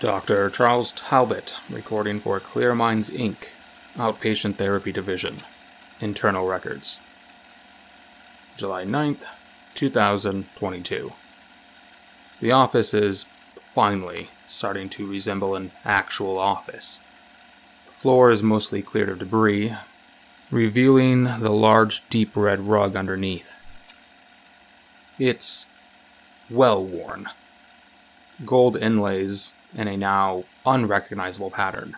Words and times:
Dr. 0.00 0.48
Charles 0.48 0.92
Talbot, 0.92 1.52
recording 1.68 2.20
for 2.20 2.40
Clear 2.40 2.74
Minds 2.74 3.10
Inc., 3.10 3.48
Outpatient 3.96 4.54
Therapy 4.54 4.92
Division, 4.92 5.36
Internal 6.00 6.46
Records. 6.46 6.98
July 8.56 8.84
9th, 8.84 9.26
2022. 9.74 11.12
The 12.40 12.50
office 12.50 12.94
is 12.94 13.26
finally 13.74 14.30
starting 14.48 14.88
to 14.88 15.06
resemble 15.06 15.54
an 15.54 15.70
actual 15.84 16.38
office. 16.38 17.00
The 17.84 17.92
floor 17.92 18.30
is 18.30 18.42
mostly 18.42 18.80
cleared 18.80 19.10
of 19.10 19.18
debris, 19.18 19.74
revealing 20.50 21.24
the 21.24 21.50
large, 21.50 22.08
deep 22.08 22.34
red 22.34 22.60
rug 22.60 22.96
underneath. 22.96 23.54
It's 25.18 25.66
well 26.48 26.82
worn. 26.82 27.28
Gold 28.46 28.78
inlays 28.78 29.52
in 29.74 29.88
a 29.88 29.96
now 29.96 30.44
unrecognizable 30.66 31.50
pattern. 31.50 31.96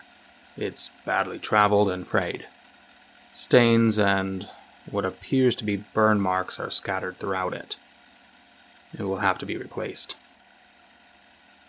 It's 0.57 0.89
badly 1.05 1.39
traveled 1.39 1.89
and 1.89 2.05
frayed. 2.05 2.45
Stains 3.31 3.97
and 3.97 4.47
what 4.89 5.05
appears 5.05 5.55
to 5.55 5.63
be 5.63 5.77
burn 5.77 6.19
marks 6.19 6.59
are 6.59 6.69
scattered 6.69 7.17
throughout 7.17 7.53
it. 7.53 7.77
It 8.97 9.03
will 9.03 9.17
have 9.17 9.37
to 9.39 9.45
be 9.45 9.57
replaced. 9.57 10.15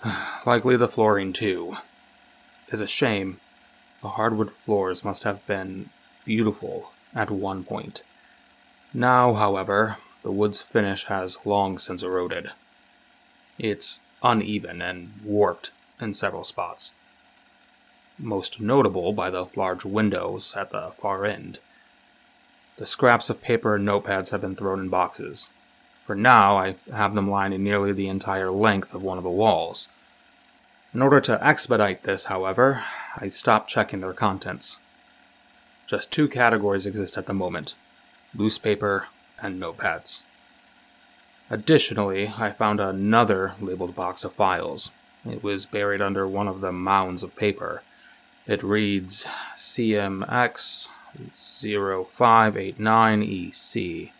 Likely 0.46 0.76
the 0.76 0.88
flooring, 0.88 1.32
too. 1.32 1.76
It's 2.68 2.82
a 2.82 2.86
shame. 2.86 3.38
The 4.02 4.10
hardwood 4.10 4.50
floors 4.50 5.04
must 5.04 5.24
have 5.24 5.46
been 5.46 5.88
beautiful 6.24 6.90
at 7.14 7.30
one 7.30 7.64
point. 7.64 8.02
Now, 8.92 9.34
however, 9.34 9.96
the 10.22 10.32
wood's 10.32 10.60
finish 10.60 11.04
has 11.06 11.38
long 11.44 11.78
since 11.78 12.02
eroded. 12.02 12.50
It's 13.58 14.00
uneven 14.22 14.82
and 14.82 15.12
warped 15.24 15.70
in 16.00 16.14
several 16.14 16.44
spots. 16.44 16.92
Most 18.18 18.60
notable 18.60 19.12
by 19.12 19.30
the 19.30 19.46
large 19.56 19.84
windows 19.84 20.54
at 20.56 20.70
the 20.70 20.90
far 20.92 21.24
end. 21.24 21.58
The 22.76 22.86
scraps 22.86 23.30
of 23.30 23.42
paper 23.42 23.76
and 23.76 23.86
notepads 23.86 24.30
have 24.30 24.40
been 24.40 24.56
thrown 24.56 24.80
in 24.80 24.88
boxes. 24.88 25.48
For 26.04 26.14
now, 26.14 26.56
I 26.56 26.76
have 26.92 27.14
them 27.14 27.30
lining 27.30 27.64
nearly 27.64 27.92
the 27.92 28.08
entire 28.08 28.50
length 28.50 28.94
of 28.94 29.02
one 29.02 29.18
of 29.18 29.24
the 29.24 29.30
walls. 29.30 29.88
In 30.92 31.02
order 31.02 31.20
to 31.22 31.44
expedite 31.44 32.02
this, 32.02 32.26
however, 32.26 32.84
I 33.16 33.28
stopped 33.28 33.70
checking 33.70 34.00
their 34.00 34.12
contents. 34.12 34.78
Just 35.86 36.10
two 36.10 36.28
categories 36.28 36.86
exist 36.86 37.16
at 37.16 37.26
the 37.26 37.34
moment 37.34 37.74
loose 38.36 38.58
paper 38.58 39.06
and 39.40 39.60
notepads. 39.60 40.22
Additionally, 41.50 42.32
I 42.36 42.50
found 42.50 42.80
another 42.80 43.52
labeled 43.60 43.94
box 43.94 44.24
of 44.24 44.32
files. 44.32 44.90
It 45.28 45.42
was 45.42 45.66
buried 45.66 46.02
under 46.02 46.28
one 46.28 46.48
of 46.48 46.60
the 46.60 46.72
mounds 46.72 47.22
of 47.22 47.36
paper. 47.36 47.82
It 48.46 48.62
reads 48.62 49.26
CMX 49.56 50.88
0589EC. 51.32 54.10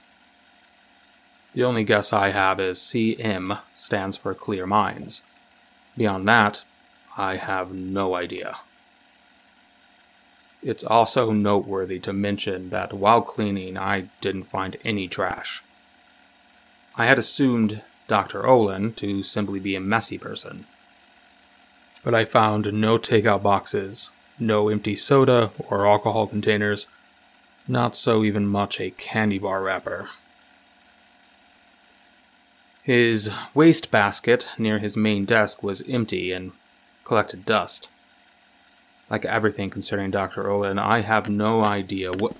The 1.54 1.64
only 1.64 1.84
guess 1.84 2.12
I 2.12 2.30
have 2.30 2.58
is 2.58 2.78
CM 2.78 3.60
stands 3.72 4.16
for 4.16 4.34
Clear 4.34 4.66
Minds. 4.66 5.22
Beyond 5.96 6.26
that, 6.26 6.64
I 7.16 7.36
have 7.36 7.72
no 7.72 8.16
idea. 8.16 8.56
It's 10.62 10.82
also 10.82 11.30
noteworthy 11.30 12.00
to 12.00 12.12
mention 12.12 12.70
that 12.70 12.94
while 12.94 13.20
cleaning, 13.20 13.76
I 13.76 14.08
didn't 14.20 14.44
find 14.44 14.76
any 14.84 15.06
trash. 15.06 15.62
I 16.96 17.06
had 17.06 17.18
assumed 17.18 17.82
Dr. 18.08 18.46
Olin 18.46 18.92
to 18.94 19.22
simply 19.22 19.60
be 19.60 19.76
a 19.76 19.80
messy 19.80 20.18
person. 20.18 20.66
But 22.04 22.14
I 22.14 22.24
found 22.26 22.72
no 22.72 22.98
takeout 22.98 23.42
boxes, 23.42 24.10
no 24.38 24.68
empty 24.68 24.94
soda 24.94 25.50
or 25.68 25.86
alcohol 25.86 26.26
containers, 26.26 26.86
not 27.66 27.96
so 27.96 28.22
even 28.22 28.46
much 28.46 28.78
a 28.80 28.90
candy 28.90 29.38
bar 29.38 29.62
wrapper. 29.62 30.10
His 32.82 33.30
waste 33.54 33.90
basket 33.90 34.46
near 34.58 34.78
his 34.78 34.98
main 34.98 35.24
desk 35.24 35.62
was 35.62 35.82
empty 35.88 36.30
and 36.30 36.52
collected 37.04 37.46
dust. 37.46 37.88
Like 39.08 39.24
everything 39.24 39.70
concerning 39.70 40.10
Dr. 40.10 40.50
Olin, 40.50 40.78
I 40.78 41.00
have 41.00 41.30
no 41.30 41.64
idea 41.64 42.12
what. 42.12 42.34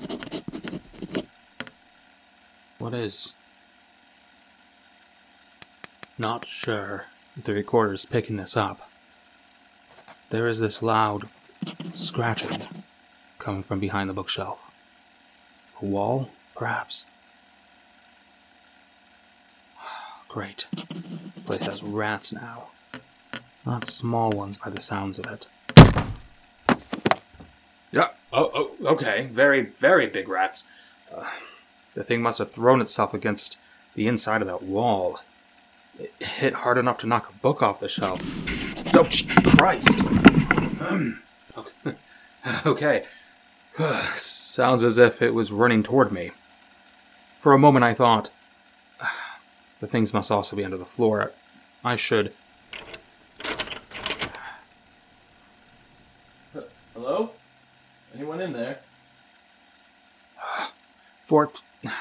What 2.79 2.93
is? 2.93 3.33
Not 6.19 6.45
sure 6.45 7.07
if 7.37 7.45
the 7.45 7.55
recorder's 7.55 8.05
picking 8.05 8.37
this 8.37 8.57
up. 8.57 8.91
There 10.35 10.49
is 10.49 10.59
this 10.59 10.83
loud 10.83 11.29
scratching 11.95 12.63
coming 13.39 13.63
from 13.63 13.79
behind 13.79 14.11
the 14.11 14.13
bookshelf. 14.13 14.69
A 15.81 15.85
wall, 15.85 16.29
perhaps. 16.57 17.05
Great. 20.29 20.67
The 20.73 21.41
place 21.45 21.63
has 21.67 21.85
rats 21.85 22.33
now. 22.33 22.71
Not 23.65 23.87
small 23.87 24.33
ones 24.33 24.59
by 24.59 24.71
the 24.71 24.81
sounds 24.81 25.21
of 25.21 25.27
it. 25.27 25.47
Yeah, 27.93 28.09
oh, 28.33 28.51
oh 28.53 28.71
okay. 28.87 29.29
Very, 29.31 29.61
very 29.61 30.09
big 30.09 30.29
rats. 30.29 30.67
Uh, 31.15 31.31
the 31.95 32.03
thing 32.03 32.23
must 32.23 32.39
have 32.39 32.51
thrown 32.51 32.81
itself 32.81 33.15
against 33.15 33.57
the 33.95 34.09
inside 34.09 34.41
of 34.41 34.49
that 34.49 34.65
wall. 34.65 35.21
It 35.99 36.13
hit 36.19 36.55
hard 36.55 36.79
enough 36.79 36.99
to 36.99 37.07
knock 37.07 37.31
a 37.31 37.39
book 37.39 37.63
off 37.63 37.81
the 37.81 37.89
shelf. 37.89 38.21
Oh, 38.95 39.09
Christ! 39.57 40.01
okay. 42.67 43.05
Sounds 44.55 44.85
as 44.85 44.99
if 44.99 45.21
it 45.21 45.35
was 45.35 45.51
running 45.51 45.83
toward 45.83 46.13
me. 46.13 46.31
For 47.37 47.53
a 47.53 47.59
moment 47.59 47.85
I 47.85 47.93
thought, 47.93 48.31
the 49.81 49.89
things 49.89 50.15
must 50.15 50.31
also 50.31 50.55
be 50.55 50.65
under 50.65 50.77
the 50.77 50.85
floor. 50.85 51.33
I 51.85 51.97
should. 51.97 52.33
Hello? 56.95 57.33
Anyone 58.15 58.41
in 58.41 58.53
there? 58.53 58.79
For 61.21 61.51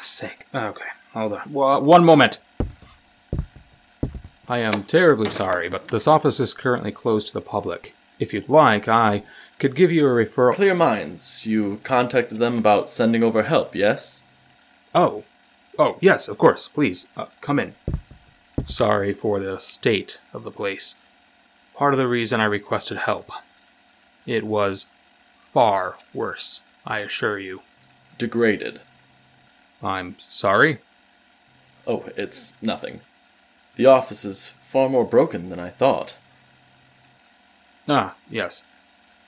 sake. 0.02 0.46
Okay, 0.54 0.90
hold 1.14 1.34
on. 1.34 1.52
One 1.52 2.06
moment. 2.06 2.40
I 4.48 4.60
am 4.60 4.84
terribly 4.84 5.30
sorry, 5.30 5.70
but 5.70 5.88
this 5.88 6.08
office 6.08 6.40
is 6.40 6.54
currently 6.54 6.92
closed 6.92 7.28
to 7.28 7.34
the 7.34 7.42
public. 7.42 7.96
If 8.20 8.34
you'd 8.34 8.50
like, 8.50 8.88
I 8.90 9.24
could 9.58 9.76
give 9.76 9.92
you 9.92 10.06
a 10.06 10.10
referral. 10.10 10.56
Clear 10.56 10.76
Minds. 10.76 11.46
You 11.46 11.80
contacted 11.84 12.40
them 12.40 12.58
about 12.58 12.90
sending 12.90 13.24
over 13.24 13.44
help, 13.44 13.74
yes? 13.74 14.22
Oh. 14.94 15.24
Oh, 15.80 15.98
yes, 16.02 16.28
of 16.28 16.38
course. 16.38 16.68
Please, 16.68 17.08
uh, 17.16 17.28
come 17.40 17.58
in. 17.58 17.74
Sorry 18.66 19.14
for 19.14 19.40
the 19.40 19.58
state 19.60 20.20
of 20.34 20.44
the 20.44 20.52
place. 20.52 20.96
Part 21.74 21.94
of 21.94 21.98
the 21.98 22.08
reason 22.08 22.42
I 22.42 22.46
requested 22.46 22.98
help. 22.98 23.32
It 24.26 24.44
was 24.44 24.86
far 25.40 25.96
worse, 26.14 26.62
I 26.86 27.00
assure 27.00 27.40
you. 27.40 27.62
Degraded. 28.18 28.82
I'm 29.82 30.16
sorry? 30.20 30.80
Oh, 31.88 32.06
it's 32.16 32.54
nothing. 32.62 33.02
The 33.76 33.86
office 33.86 34.24
is 34.24 34.50
far 34.50 34.90
more 34.90 35.06
broken 35.06 35.50
than 35.50 35.60
I 35.60 35.70
thought. 35.70 36.16
Ah, 37.90 38.16
yes. 38.30 38.64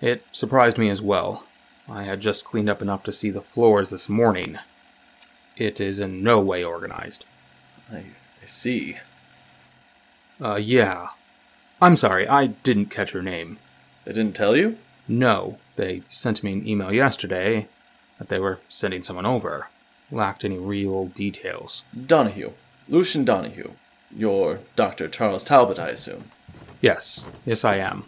It 0.01 0.23
surprised 0.31 0.77
me 0.77 0.89
as 0.89 1.01
well. 1.01 1.43
I 1.89 2.03
had 2.03 2.19
just 2.19 2.45
cleaned 2.45 2.69
up 2.69 2.81
enough 2.81 3.03
to 3.03 3.13
see 3.13 3.29
the 3.29 3.41
floors 3.41 3.89
this 3.89 4.09
morning. 4.09 4.59
It 5.57 5.79
is 5.79 5.99
in 5.99 6.23
no 6.23 6.39
way 6.39 6.63
organized. 6.63 7.25
I, 7.91 7.97
I 7.97 8.45
see. 8.45 8.97
Uh, 10.41 10.55
yeah. 10.55 11.09
I'm 11.81 11.97
sorry, 11.97 12.27
I 12.27 12.47
didn't 12.47 12.87
catch 12.87 13.13
your 13.13 13.23
name. 13.23 13.57
They 14.03 14.13
didn't 14.13 14.35
tell 14.35 14.55
you? 14.55 14.77
No, 15.07 15.59
they 15.75 16.03
sent 16.09 16.43
me 16.43 16.53
an 16.53 16.67
email 16.67 16.91
yesterday 16.91 17.67
that 18.17 18.29
they 18.29 18.39
were 18.39 18.59
sending 18.69 19.03
someone 19.03 19.25
over. 19.25 19.69
Lacked 20.11 20.45
any 20.45 20.57
real 20.57 21.07
details. 21.07 21.83
Donahue. 22.05 22.51
Lucian 22.87 23.25
Donahue. 23.25 23.71
You're 24.15 24.59
Dr. 24.75 25.09
Charles 25.09 25.43
Talbot, 25.43 25.77
I 25.77 25.89
assume. 25.89 26.25
Yes, 26.81 27.25
yes, 27.45 27.65
I 27.65 27.77
am. 27.77 28.05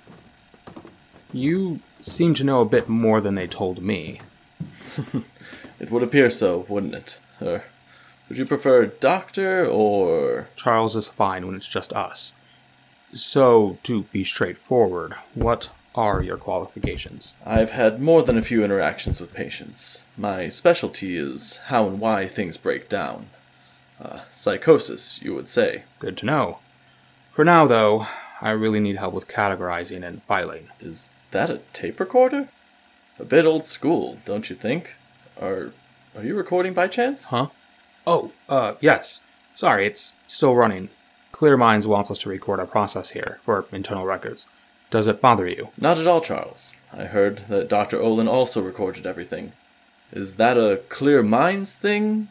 You 1.33 1.81
seem 1.99 2.33
to 2.35 2.43
know 2.43 2.61
a 2.61 2.65
bit 2.65 2.87
more 2.87 3.19
than 3.19 3.35
they 3.35 3.47
told 3.47 3.81
me. 3.81 4.21
it 5.79 5.91
would 5.91 6.03
appear 6.03 6.29
so, 6.29 6.65
wouldn't 6.69 6.95
it? 6.95 7.19
Or 7.41 7.63
would 8.29 8.37
you 8.37 8.45
prefer 8.45 8.85
doctor 8.85 9.67
or. 9.67 10.47
Charles 10.55 10.95
is 10.95 11.07
fine 11.07 11.45
when 11.45 11.55
it's 11.55 11.67
just 11.67 11.91
us. 11.93 12.33
So, 13.13 13.77
to 13.83 14.03
be 14.03 14.23
straightforward, 14.23 15.13
what 15.33 15.69
are 15.95 16.21
your 16.21 16.37
qualifications? 16.37 17.33
I've 17.45 17.71
had 17.71 18.01
more 18.01 18.21
than 18.21 18.37
a 18.37 18.41
few 18.41 18.63
interactions 18.63 19.19
with 19.19 19.33
patients. 19.33 20.03
My 20.17 20.49
specialty 20.49 21.17
is 21.17 21.57
how 21.67 21.87
and 21.87 21.99
why 21.99 22.27
things 22.27 22.57
break 22.57 22.89
down. 22.89 23.27
Uh, 23.99 24.21
psychosis, 24.31 25.21
you 25.21 25.33
would 25.33 25.47
say. 25.47 25.83
Good 25.99 26.17
to 26.17 26.25
know. 26.25 26.59
For 27.29 27.43
now, 27.43 27.65
though, 27.65 28.07
I 28.41 28.51
really 28.51 28.79
need 28.79 28.97
help 28.97 29.13
with 29.13 29.27
categorizing 29.27 30.05
and 30.05 30.21
filing. 30.23 30.67
Is 30.79 31.11
that 31.31 31.49
a 31.49 31.61
tape 31.73 31.99
recorder? 31.99 32.49
A 33.19 33.25
bit 33.25 33.45
old 33.45 33.65
school, 33.65 34.19
don't 34.25 34.49
you 34.49 34.55
think? 34.55 34.95
Are 35.41 35.71
are 36.15 36.23
you 36.23 36.35
recording 36.35 36.73
by 36.73 36.87
chance? 36.87 37.25
Huh? 37.25 37.47
Oh, 38.05 38.31
uh, 38.49 38.75
yes. 38.81 39.21
Sorry, 39.55 39.85
it's 39.85 40.13
still 40.27 40.55
running. 40.55 40.89
Clear 41.31 41.57
Minds 41.57 41.85
wants 41.85 42.09
us 42.09 42.19
to 42.19 42.29
record 42.29 42.59
our 42.59 42.65
process 42.65 43.11
here 43.11 43.39
for 43.41 43.65
internal 43.71 44.05
records. 44.05 44.47
Does 44.89 45.07
it 45.07 45.21
bother 45.21 45.47
you? 45.47 45.69
Not 45.77 45.97
at 45.97 46.07
all, 46.07 46.21
Charles. 46.21 46.73
I 46.91 47.05
heard 47.05 47.39
that 47.49 47.69
Dr. 47.69 48.01
Olin 48.01 48.27
also 48.27 48.61
recorded 48.61 49.05
everything. 49.05 49.51
Is 50.11 50.35
that 50.35 50.57
a 50.57 50.81
Clear 50.89 51.21
Minds 51.21 51.73
thing? 51.73 52.29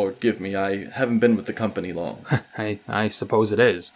Forgive 0.00 0.40
me, 0.40 0.56
I 0.56 0.86
haven't 0.86 1.18
been 1.18 1.36
with 1.36 1.46
the 1.46 1.52
company 1.52 1.92
long. 1.92 2.24
I, 2.58 2.78
I 2.88 3.08
suppose 3.08 3.52
it 3.52 3.60
is. 3.60 3.92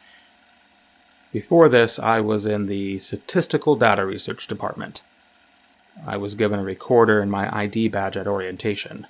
Before 1.32 1.69
this, 1.69 1.98
I 1.98 2.20
was 2.20 2.46
in 2.46 2.66
the 2.66 2.98
Statistical 2.98 3.76
Data 3.76 4.04
Research 4.04 4.46
Department. 4.46 5.02
I 6.06 6.16
was 6.16 6.34
given 6.34 6.60
a 6.60 6.64
recorder 6.64 7.20
and 7.20 7.31
my 7.31 7.54
ID 7.56 7.88
badge 7.88 8.16
at 8.16 8.26
orientation. 8.26 9.06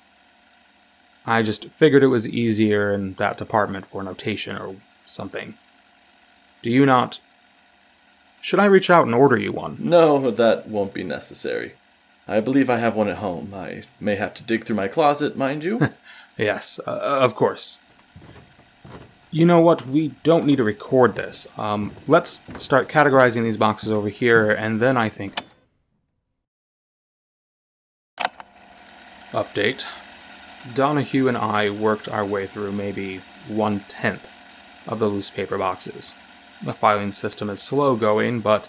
I 1.27 1.43
just 1.43 1.67
figured 1.67 2.05
it 2.05 2.09
was 2.09 2.29
easier 2.29 2.93
in 2.93 3.15
that 3.15 3.37
department 3.37 3.87
for 3.87 4.03
notation 4.03 4.57
or 4.57 4.77
something. 5.09 5.55
Do 6.63 6.71
you 6.71 6.87
not? 6.87 7.19
Should 8.41 8.61
I 8.61 8.67
reach 8.67 8.91
out 8.91 9.07
and 9.07 9.15
order 9.15 9.37
you 9.37 9.51
one? 9.51 9.77
no, 9.81 10.31
that 10.31 10.69
won't 10.69 10.95
be 10.95 11.03
necessary. 11.03 11.73
I 12.29 12.41
believe 12.41 12.71
I 12.71 12.79
have 12.79 12.95
one 12.95 13.09
at 13.09 13.19
home. 13.19 13.53
I 13.55 13.83
may 14.01 14.15
have 14.17 14.35
to 14.35 14.45
dig 14.45 14.65
through 14.65 14.77
my 14.77 14.89
closet, 14.89 15.37
mind 15.37 15.65
you. 15.65 15.81
Yes, 16.37 16.79
uh, 16.87 16.91
of 16.91 17.35
course. 17.35 17.79
You 19.31 19.45
know 19.45 19.61
what? 19.61 19.87
We 19.87 20.09
don't 20.23 20.47
need 20.47 20.57
to 20.57 20.65
record 20.65 21.15
this. 21.15 21.47
Um, 21.59 21.93
let's 22.07 22.41
start 22.59 22.89
categorizing 22.89 23.43
these 23.43 23.57
boxes 23.57 23.91
over 23.91 24.09
here, 24.09 24.51
and 24.51 24.81
then 24.81 24.97
I 24.97 25.09
think. 25.09 25.35
Update. 29.33 29.85
Donahue 30.75 31.29
and 31.29 31.37
I 31.37 31.71
worked 31.71 32.09
our 32.09 32.25
way 32.25 32.47
through 32.47 32.73
maybe 32.73 33.19
one 33.49 33.81
tenth 33.81 34.29
of 34.89 34.99
the 34.99 35.09
loose 35.09 35.31
paper 35.31 35.59
boxes. 35.59 36.13
The 36.65 36.73
filing 36.73 37.13
system 37.13 37.51
is 37.51 37.63
slow 37.63 37.97
going, 37.97 38.41
but 38.41 38.69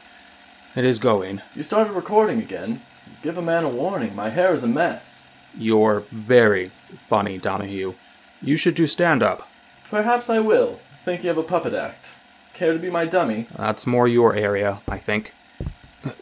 it 0.75 0.85
is 0.85 0.99
going. 0.99 1.41
you 1.55 1.63
started 1.63 1.93
recording 1.93 2.39
again. 2.39 2.81
Give 3.23 3.37
a 3.37 3.41
man 3.41 3.63
a 3.63 3.69
warning. 3.69 4.15
My 4.15 4.29
hair 4.29 4.53
is 4.53 4.63
a 4.63 4.67
mess. 4.67 5.16
You're 5.57 6.01
very 6.01 6.67
funny, 7.09 7.37
Donahue. 7.37 7.93
You 8.41 8.57
should 8.57 8.75
do 8.75 8.85
stand 8.85 9.23
up. 9.23 9.49
Perhaps 9.89 10.29
I 10.29 10.39
will. 10.39 10.79
Thinking 11.03 11.29
of 11.29 11.37
a 11.37 11.43
puppet 11.43 11.73
act. 11.73 12.09
Care 12.53 12.73
to 12.73 12.79
be 12.79 12.89
my 12.89 13.05
dummy? 13.05 13.47
That's 13.55 13.87
more 13.87 14.07
your 14.07 14.35
area, 14.35 14.79
I 14.87 14.97
think. 14.97 15.33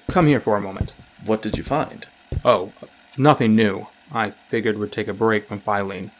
Come 0.09 0.27
here 0.27 0.39
for 0.39 0.55
a 0.55 0.61
moment. 0.61 0.93
What 1.25 1.41
did 1.41 1.57
you 1.57 1.63
find? 1.63 2.05
Oh, 2.43 2.71
nothing 3.17 3.55
new. 3.55 3.87
I 4.11 4.29
figured 4.29 4.77
we'd 4.77 4.91
take 4.91 5.07
a 5.07 5.13
break 5.13 5.45
from 5.45 5.59
filing. 5.59 6.11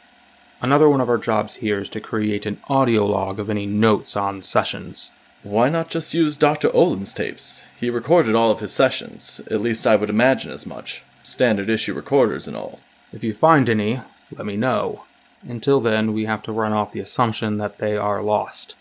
Another 0.61 0.89
one 0.89 1.01
of 1.01 1.09
our 1.09 1.17
jobs 1.17 1.55
here 1.55 1.79
is 1.79 1.89
to 1.89 2.01
create 2.01 2.45
an 2.45 2.59
audio 2.67 3.05
log 3.05 3.39
of 3.39 3.49
any 3.49 3.65
notes 3.65 4.17
on 4.17 4.41
sessions. 4.41 5.11
Why 5.43 5.69
not 5.69 5.89
just 5.89 6.13
use 6.13 6.37
Dr. 6.37 6.75
Olin's 6.75 7.13
tapes? 7.13 7.61
He 7.79 7.89
recorded 7.89 8.35
all 8.35 8.51
of 8.51 8.61
his 8.61 8.73
sessions. 8.73 9.39
At 9.51 9.61
least 9.61 9.85
I 9.85 9.95
would 9.95 10.09
imagine 10.09 10.51
as 10.51 10.65
much. 10.65 11.03
Standard 11.23 11.69
issue 11.69 11.93
recorders 11.93 12.47
and 12.47 12.57
all. 12.57 12.79
If 13.13 13.23
you 13.23 13.33
find 13.33 13.69
any, 13.69 14.01
let 14.35 14.45
me 14.45 14.57
know. 14.57 15.03
Until 15.47 15.79
then, 15.79 16.13
we 16.13 16.25
have 16.25 16.41
to 16.43 16.51
run 16.51 16.73
off 16.73 16.91
the 16.91 16.99
assumption 16.99 17.57
that 17.57 17.77
they 17.77 17.95
are 17.95 18.21
lost. 18.21 18.75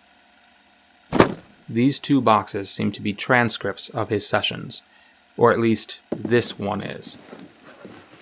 These 1.68 1.98
two 1.98 2.20
boxes 2.20 2.70
seem 2.70 2.92
to 2.92 3.02
be 3.02 3.12
transcripts 3.12 3.88
of 3.88 4.08
his 4.08 4.26
sessions, 4.26 4.82
or 5.36 5.52
at 5.52 5.60
least 5.60 6.00
this 6.10 6.58
one 6.58 6.82
is. 6.82 7.18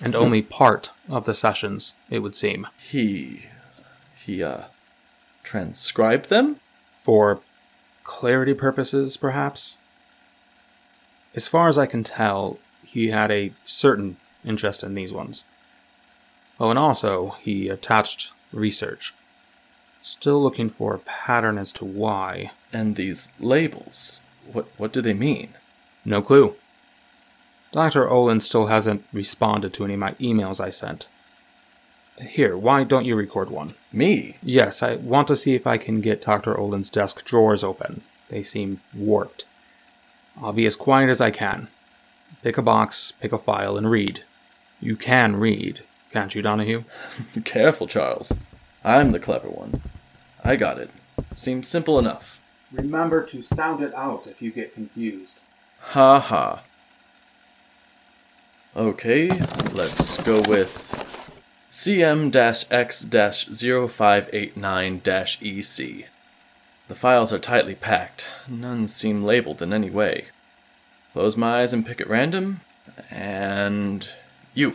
And 0.01 0.15
only 0.15 0.41
part 0.41 0.91
of 1.09 1.25
the 1.25 1.33
sessions, 1.33 1.93
it 2.09 2.19
would 2.19 2.35
seem. 2.35 2.67
He. 2.77 3.47
he, 4.25 4.43
uh. 4.43 4.63
transcribed 5.43 6.29
them? 6.29 6.57
For 6.97 7.39
clarity 8.03 8.53
purposes, 8.53 9.17
perhaps? 9.17 9.75
As 11.35 11.47
far 11.47 11.67
as 11.67 11.77
I 11.77 11.85
can 11.85 12.03
tell, 12.03 12.59
he 12.85 13.09
had 13.09 13.31
a 13.31 13.53
certain 13.65 14.17
interest 14.45 14.83
in 14.83 14.93
these 14.93 15.13
ones. 15.13 15.45
Oh, 16.59 16.69
and 16.69 16.79
also, 16.79 17.35
he 17.41 17.69
attached 17.69 18.31
research. 18.51 19.13
Still 20.01 20.41
looking 20.41 20.69
for 20.69 20.93
a 20.93 20.99
pattern 20.99 21.57
as 21.57 21.71
to 21.73 21.85
why. 21.85 22.51
And 22.71 22.95
these 22.95 23.31
labels. 23.39 24.19
What, 24.51 24.67
what 24.77 24.91
do 24.91 25.01
they 25.01 25.13
mean? 25.13 25.53
No 26.05 26.21
clue. 26.21 26.55
Dr. 27.71 28.07
Olin 28.07 28.41
still 28.41 28.67
hasn't 28.67 29.05
responded 29.11 29.73
to 29.73 29.85
any 29.85 29.93
of 29.95 29.99
my 29.99 30.11
emails 30.13 30.59
I 30.59 30.69
sent. 30.69 31.07
Here, 32.21 32.55
why 32.55 32.83
don't 32.83 33.05
you 33.05 33.15
record 33.15 33.49
one? 33.49 33.73
Me? 33.91 34.37
Yes, 34.43 34.83
I 34.83 34.95
want 34.95 35.27
to 35.29 35.35
see 35.35 35.55
if 35.55 35.65
I 35.65 35.77
can 35.77 35.99
get 35.99 36.21
Dr. 36.21 36.55
Olin's 36.59 36.89
desk 36.89 37.25
drawers 37.25 37.63
open. 37.63 38.01
They 38.29 38.43
seem 38.43 38.81
warped. 38.95 39.45
I'll 40.39 40.53
be 40.53 40.67
as 40.67 40.75
quiet 40.75 41.09
as 41.09 41.21
I 41.21 41.31
can. 41.31 41.69
Pick 42.43 42.57
a 42.57 42.61
box, 42.61 43.13
pick 43.19 43.31
a 43.31 43.37
file, 43.37 43.77
and 43.77 43.89
read. 43.89 44.23
You 44.79 44.95
can 44.95 45.37
read, 45.37 45.81
can't 46.13 46.33
you, 46.35 46.43
Donahue? 46.43 46.83
Careful, 47.43 47.87
Charles. 47.87 48.31
I'm 48.83 49.09
the 49.11 49.19
clever 49.19 49.49
one. 49.49 49.81
I 50.43 50.55
got 50.55 50.77
it. 50.77 50.91
Seems 51.33 51.67
simple 51.67 51.97
enough. 51.97 52.39
Remember 52.71 53.23
to 53.25 53.41
sound 53.41 53.83
it 53.83 53.93
out 53.95 54.27
if 54.27 54.39
you 54.39 54.51
get 54.51 54.75
confused. 54.75 55.39
Ha 55.79 56.19
ha. 56.19 56.61
Okay, 58.75 59.27
let's 59.73 60.21
go 60.21 60.41
with 60.47 60.89
CM 61.71 62.35
X 62.35 63.03
0589 63.03 65.01
EC. 65.41 66.07
The 66.87 66.95
files 66.95 67.33
are 67.33 67.39
tightly 67.39 67.75
packed. 67.75 68.31
None 68.47 68.87
seem 68.87 69.23
labeled 69.23 69.63
in 69.63 69.73
any 69.73 69.89
way. 69.89 70.25
Close 71.13 71.35
my 71.35 71.61
eyes 71.61 71.73
and 71.73 71.83
pick 71.85 71.99
at 71.99 72.09
random. 72.09 72.61
And. 73.09 74.07
You. 74.53 74.73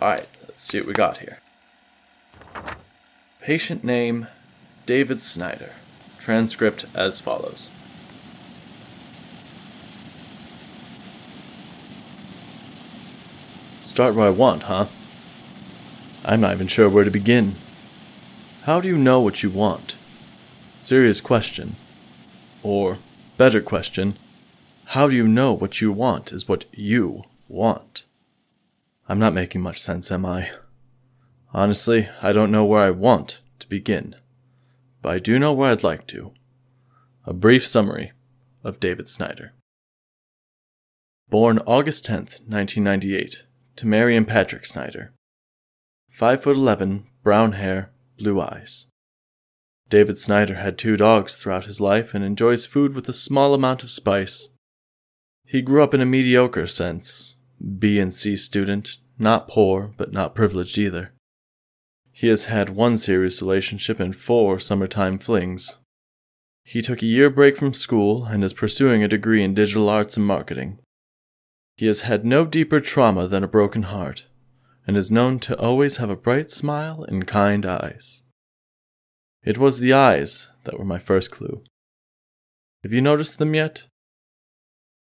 Alright, 0.00 0.28
let's 0.42 0.62
see 0.62 0.78
what 0.78 0.86
we 0.86 0.92
got 0.94 1.16
here. 1.16 1.40
Patient 3.40 3.82
name 3.82 4.28
David 4.86 5.20
Snyder. 5.20 5.72
Transcript 6.20 6.84
as 6.94 7.18
follows. 7.18 7.68
Start 13.80 14.14
where 14.14 14.28
I 14.28 14.30
want, 14.30 14.64
huh? 14.64 14.86
I'm 16.24 16.42
not 16.42 16.52
even 16.52 16.68
sure 16.68 16.88
where 16.88 17.04
to 17.04 17.10
begin. 17.10 17.56
How 18.62 18.80
do 18.80 18.86
you 18.86 18.98
know 18.98 19.18
what 19.18 19.42
you 19.42 19.50
want? 19.50 19.96
Serious 20.78 21.20
question. 21.20 21.74
Or, 22.62 22.98
better 23.36 23.60
question, 23.60 24.16
how 24.84 25.08
do 25.08 25.16
you 25.16 25.26
know 25.26 25.52
what 25.52 25.80
you 25.80 25.90
want 25.90 26.32
is 26.32 26.46
what 26.46 26.66
you 26.72 27.24
want? 27.48 27.87
I'm 29.08 29.18
not 29.18 29.32
making 29.32 29.62
much 29.62 29.80
sense, 29.80 30.12
am 30.12 30.26
I? 30.26 30.50
Honestly, 31.54 32.10
I 32.20 32.32
don't 32.32 32.50
know 32.50 32.66
where 32.66 32.82
I 32.82 32.90
want 32.90 33.40
to 33.58 33.66
begin, 33.66 34.16
but 35.00 35.14
I 35.14 35.18
do 35.18 35.38
know 35.38 35.54
where 35.54 35.70
I'd 35.70 35.82
like 35.82 36.06
to. 36.08 36.34
A 37.24 37.32
brief 37.32 37.66
summary 37.66 38.12
of 38.62 38.80
David 38.80 39.08
Snyder. 39.08 39.54
Born 41.30 41.58
August 41.60 42.04
10th, 42.06 42.40
1998, 42.46 43.44
to 43.76 43.86
Mary 43.86 44.14
and 44.14 44.28
Patrick 44.28 44.66
Snyder. 44.66 45.14
5 46.10 46.42
foot 46.42 46.56
11, 46.56 47.06
brown 47.22 47.52
hair, 47.52 47.90
blue 48.18 48.38
eyes. 48.42 48.88
David 49.88 50.18
Snyder 50.18 50.56
had 50.56 50.76
two 50.76 50.98
dogs 50.98 51.38
throughout 51.38 51.64
his 51.64 51.80
life 51.80 52.12
and 52.12 52.22
enjoys 52.22 52.66
food 52.66 52.94
with 52.94 53.08
a 53.08 53.14
small 53.14 53.54
amount 53.54 53.82
of 53.82 53.90
spice. 53.90 54.50
He 55.46 55.62
grew 55.62 55.82
up 55.82 55.94
in 55.94 56.02
a 56.02 56.06
mediocre 56.06 56.66
sense, 56.66 57.37
B 57.78 57.98
and 57.98 58.12
C 58.12 58.36
student, 58.36 58.98
not 59.18 59.48
poor, 59.48 59.92
but 59.96 60.12
not 60.12 60.34
privileged 60.34 60.78
either. 60.78 61.12
He 62.12 62.28
has 62.28 62.46
had 62.46 62.70
one 62.70 62.96
serious 62.96 63.40
relationship 63.40 64.00
and 64.00 64.14
four 64.14 64.58
summertime 64.58 65.18
flings. 65.18 65.78
He 66.64 66.82
took 66.82 67.02
a 67.02 67.06
year 67.06 67.30
break 67.30 67.56
from 67.56 67.72
school 67.74 68.24
and 68.24 68.44
is 68.44 68.52
pursuing 68.52 69.02
a 69.02 69.08
degree 69.08 69.42
in 69.42 69.54
digital 69.54 69.88
arts 69.88 70.16
and 70.16 70.26
marketing. 70.26 70.78
He 71.76 71.86
has 71.86 72.02
had 72.02 72.24
no 72.24 72.44
deeper 72.44 72.80
trauma 72.80 73.28
than 73.28 73.44
a 73.44 73.48
broken 73.48 73.84
heart, 73.84 74.26
and 74.86 74.96
is 74.96 75.10
known 75.10 75.38
to 75.40 75.58
always 75.58 75.98
have 75.98 76.10
a 76.10 76.16
bright 76.16 76.50
smile 76.50 77.04
and 77.04 77.26
kind 77.26 77.64
eyes. 77.64 78.22
It 79.44 79.58
was 79.58 79.78
the 79.78 79.92
eyes 79.92 80.48
that 80.64 80.78
were 80.78 80.84
my 80.84 80.98
first 80.98 81.30
clue. 81.30 81.62
Have 82.82 82.92
you 82.92 83.00
noticed 83.00 83.38
them 83.38 83.54
yet? 83.54 83.86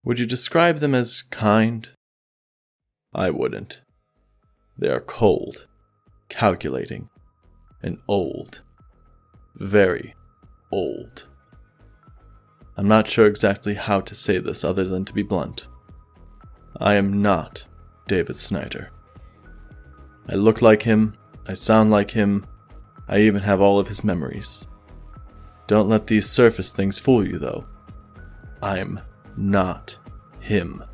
Would 0.05 0.19
you 0.19 0.27
describe 0.27 0.79
them 0.79 0.95
as 0.95 1.23
kind? 1.23 1.91
I 3.15 3.31
wouldn't. 3.31 3.83
They 4.79 4.89
are 4.89 5.01
cold, 5.01 5.67
calculating, 6.29 7.09
and 7.83 7.99
old. 8.09 8.63
Very 9.57 10.15
old. 10.71 11.27
I'm 12.77 12.89
not 12.89 13.09
sure 13.09 13.27
exactly 13.27 13.75
how 13.75 14.01
to 14.01 14.15
say 14.15 14.39
this 14.39 14.65
other 14.65 14.85
than 14.85 15.05
to 15.05 15.13
be 15.13 15.23
blunt. 15.23 15.67
I 16.79 16.95
am 16.95 17.21
not 17.21 17.67
David 18.07 18.37
Snyder. 18.37 18.91
I 20.29 20.37
look 20.37 20.63
like 20.63 20.83
him, 20.83 21.15
I 21.47 21.55
sound 21.55 21.91
like 21.91 22.13
him, 22.13 22.47
I 23.09 23.19
even 23.19 23.43
have 23.43 23.61
all 23.61 23.79
of 23.79 23.89
his 23.89 24.05
memories. 24.05 24.67
Don't 25.67 25.89
let 25.89 26.07
these 26.07 26.29
surface 26.29 26.71
things 26.71 26.99
fool 26.99 27.27
you, 27.27 27.39
though. 27.39 27.67
I'm 28.63 29.01
not 29.37 29.99
him. 30.41 30.85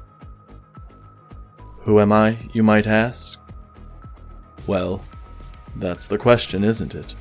Who 1.86 2.00
am 2.00 2.10
I, 2.10 2.38
you 2.52 2.64
might 2.64 2.88
ask? 2.88 3.40
Well, 4.66 5.04
that's 5.76 6.08
the 6.08 6.18
question, 6.18 6.64
isn't 6.64 6.96
it? 6.96 7.14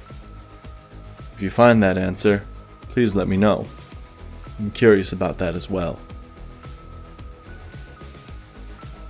If 1.35 1.41
you 1.43 1.51
find 1.51 1.83
that 1.83 1.99
answer, 1.99 2.47
please 2.89 3.15
let 3.15 3.27
me 3.27 3.37
know. 3.37 3.67
I'm 4.57 4.71
curious 4.71 5.13
about 5.13 5.37
that 5.37 5.53
as 5.53 5.69
well. 5.69 5.99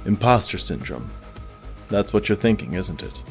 Imposter 0.03 0.57
syndrome. 0.57 1.09
That's 1.87 2.11
what 2.11 2.27
you're 2.27 2.35
thinking, 2.35 2.73
isn't 2.73 3.01
it? 3.01 3.23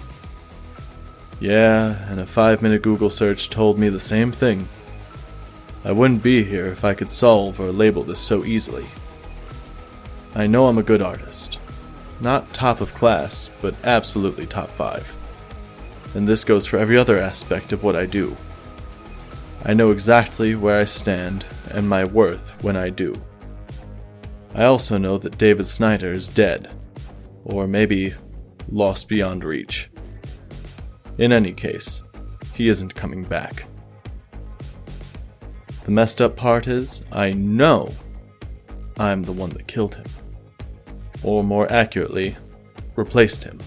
Yeah, 1.40 2.10
and 2.10 2.20
a 2.20 2.26
five 2.26 2.62
minute 2.62 2.80
Google 2.80 3.10
search 3.10 3.50
told 3.50 3.78
me 3.78 3.90
the 3.90 4.00
same 4.00 4.32
thing. 4.32 4.66
I 5.84 5.92
wouldn't 5.92 6.22
be 6.22 6.42
here 6.42 6.72
if 6.72 6.86
I 6.86 6.94
could 6.94 7.10
solve 7.10 7.60
or 7.60 7.70
label 7.70 8.02
this 8.02 8.18
so 8.18 8.46
easily. 8.46 8.86
I 10.34 10.46
know 10.46 10.68
I'm 10.68 10.78
a 10.78 10.82
good 10.82 11.02
artist. 11.02 11.60
Not 12.20 12.52
top 12.54 12.80
of 12.80 12.94
class, 12.94 13.50
but 13.60 13.74
absolutely 13.84 14.46
top 14.46 14.70
five. 14.70 15.14
And 16.14 16.26
this 16.26 16.44
goes 16.44 16.66
for 16.66 16.78
every 16.78 16.96
other 16.96 17.18
aspect 17.18 17.72
of 17.72 17.82
what 17.82 17.96
I 17.96 18.06
do. 18.06 18.36
I 19.64 19.74
know 19.74 19.90
exactly 19.90 20.54
where 20.54 20.80
I 20.80 20.84
stand 20.84 21.44
and 21.70 21.88
my 21.88 22.04
worth 22.04 22.62
when 22.62 22.76
I 22.76 22.90
do. 22.90 23.14
I 24.54 24.64
also 24.64 24.98
know 24.98 25.18
that 25.18 25.38
David 25.38 25.66
Snyder 25.66 26.12
is 26.12 26.28
dead, 26.28 26.70
or 27.44 27.66
maybe 27.66 28.14
lost 28.68 29.08
beyond 29.08 29.42
reach. 29.42 29.90
In 31.18 31.32
any 31.32 31.52
case, 31.52 32.02
he 32.54 32.68
isn't 32.68 32.94
coming 32.94 33.24
back. 33.24 33.64
The 35.84 35.90
messed 35.90 36.22
up 36.22 36.36
part 36.36 36.68
is, 36.68 37.04
I 37.10 37.32
know 37.32 37.92
I'm 38.98 39.22
the 39.22 39.32
one 39.32 39.50
that 39.50 39.66
killed 39.66 39.96
him. 39.96 40.06
Or 41.24 41.42
more 41.42 41.70
accurately, 41.72 42.36
replaced 42.94 43.42
him. 43.42 43.58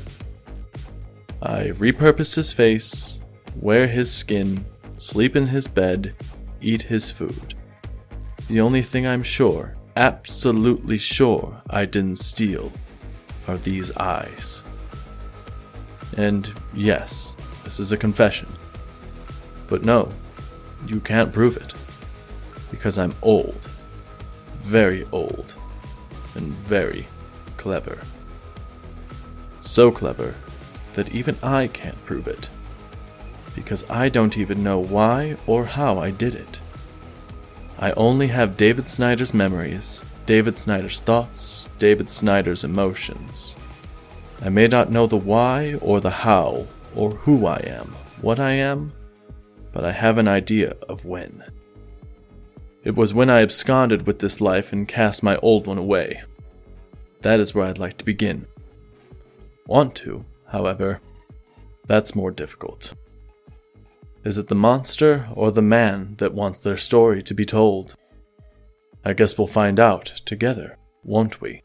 I 1.42 1.72
repurposed 1.74 2.36
his 2.36 2.54
face, 2.54 3.20
wear 3.56 3.88
his 3.88 4.12
skin, 4.14 4.66
sleep 4.98 5.36
in 5.36 5.48
his 5.48 5.68
bed, 5.68 6.16
eat 6.62 6.84
his 6.84 7.12
food. 7.12 7.56
The 8.48 8.62
only 8.62 8.82
thing 8.82 9.06
I'm 9.06 9.24
sure, 9.24 9.76
absolutely 9.96 10.98
sure, 10.98 11.62
I 11.70 11.86
didn't 11.86 12.20
steal 12.20 12.72
are 13.48 13.58
these 13.58 13.96
eyes. 13.98 14.64
And 16.16 16.52
yes, 16.74 17.36
this 17.64 17.80
is 17.80 17.92
a 17.92 17.98
confession. 17.98 18.52
But 19.68 19.84
no, 19.84 20.12
you 20.88 21.00
can't 21.00 21.34
prove 21.34 21.58
it. 21.58 21.74
Because 22.72 22.98
I'm 22.98 23.14
old. 23.22 23.68
Very 24.60 25.06
old. 25.12 25.56
And 26.36 26.54
very 26.54 27.08
clever. 27.58 28.00
So 29.62 29.92
clever 29.92 30.36
that 30.94 31.14
even 31.14 31.38
I 31.44 31.68
can't 31.68 32.04
prove 32.06 32.28
it. 32.28 32.50
Because 33.56 33.90
I 33.90 34.10
don't 34.10 34.38
even 34.38 34.64
know 34.64 34.80
why 34.80 35.38
or 35.46 35.66
how 35.66 36.00
I 36.00 36.12
did 36.12 36.36
it. 36.36 36.60
I 37.80 37.92
only 37.92 38.28
have 38.28 38.58
David 38.58 38.88
Snyder's 38.88 39.34
memories, 39.34 40.02
David 40.26 40.56
Snyder's 40.56 41.02
thoughts, 41.02 41.70
David 41.78 42.10
Snyder's 42.10 42.64
emotions. 42.64 43.56
I 44.42 44.50
may 44.50 44.68
not 44.68 44.92
know 44.92 45.08
the 45.08 45.18
why 45.18 45.76
or 45.76 46.00
the 46.00 46.10
how 46.10 46.68
or 46.96 47.12
who 47.12 47.46
I 47.46 47.58
am, 47.66 47.94
what 48.22 48.40
I 48.40 48.52
am, 48.52 48.94
but 49.72 49.86
I 49.86 49.92
have 49.92 50.18
an 50.18 50.28
idea 50.28 50.76
of 50.90 51.06
when. 51.06 51.44
It 52.84 52.96
was 52.96 53.14
when 53.14 53.30
I 53.30 53.42
absconded 53.42 54.08
with 54.08 54.20
this 54.20 54.42
life 54.42 54.74
and 54.74 54.88
cast 54.88 55.22
my 55.22 55.38
old 55.38 55.68
one 55.68 55.78
away. 55.78 56.24
That 57.22 57.40
is 57.40 57.54
where 57.54 57.66
I'd 57.66 57.80
like 57.80 57.98
to 57.98 58.06
begin. 58.06 58.48
Want 59.66 59.96
to, 59.96 60.26
however, 60.48 61.02
that's 61.86 62.16
more 62.16 62.32
difficult. 62.32 62.94
Is 64.24 64.38
it 64.38 64.48
the 64.48 64.56
monster 64.56 65.28
or 65.34 65.52
the 65.52 65.62
man 65.62 66.16
that 66.18 66.34
wants 66.34 66.60
their 66.60 66.78
story 66.78 67.24
to 67.24 67.34
be 67.34 67.46
told? 67.46 67.96
I 69.04 69.14
guess 69.14 69.38
we'll 69.38 69.48
find 69.48 69.80
out 69.80 70.06
together, 70.26 70.78
won't 71.04 71.40
we? 71.40 71.64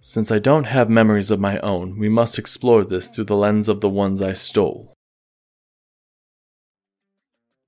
Since 0.00 0.32
I 0.32 0.40
don't 0.40 0.64
have 0.64 0.90
memories 0.90 1.30
of 1.30 1.38
my 1.38 1.60
own, 1.60 1.96
we 1.96 2.08
must 2.08 2.38
explore 2.38 2.84
this 2.84 3.06
through 3.06 3.26
the 3.26 3.36
lens 3.36 3.68
of 3.68 3.80
the 3.80 3.88
ones 3.88 4.20
I 4.20 4.32
stole. 4.32 4.94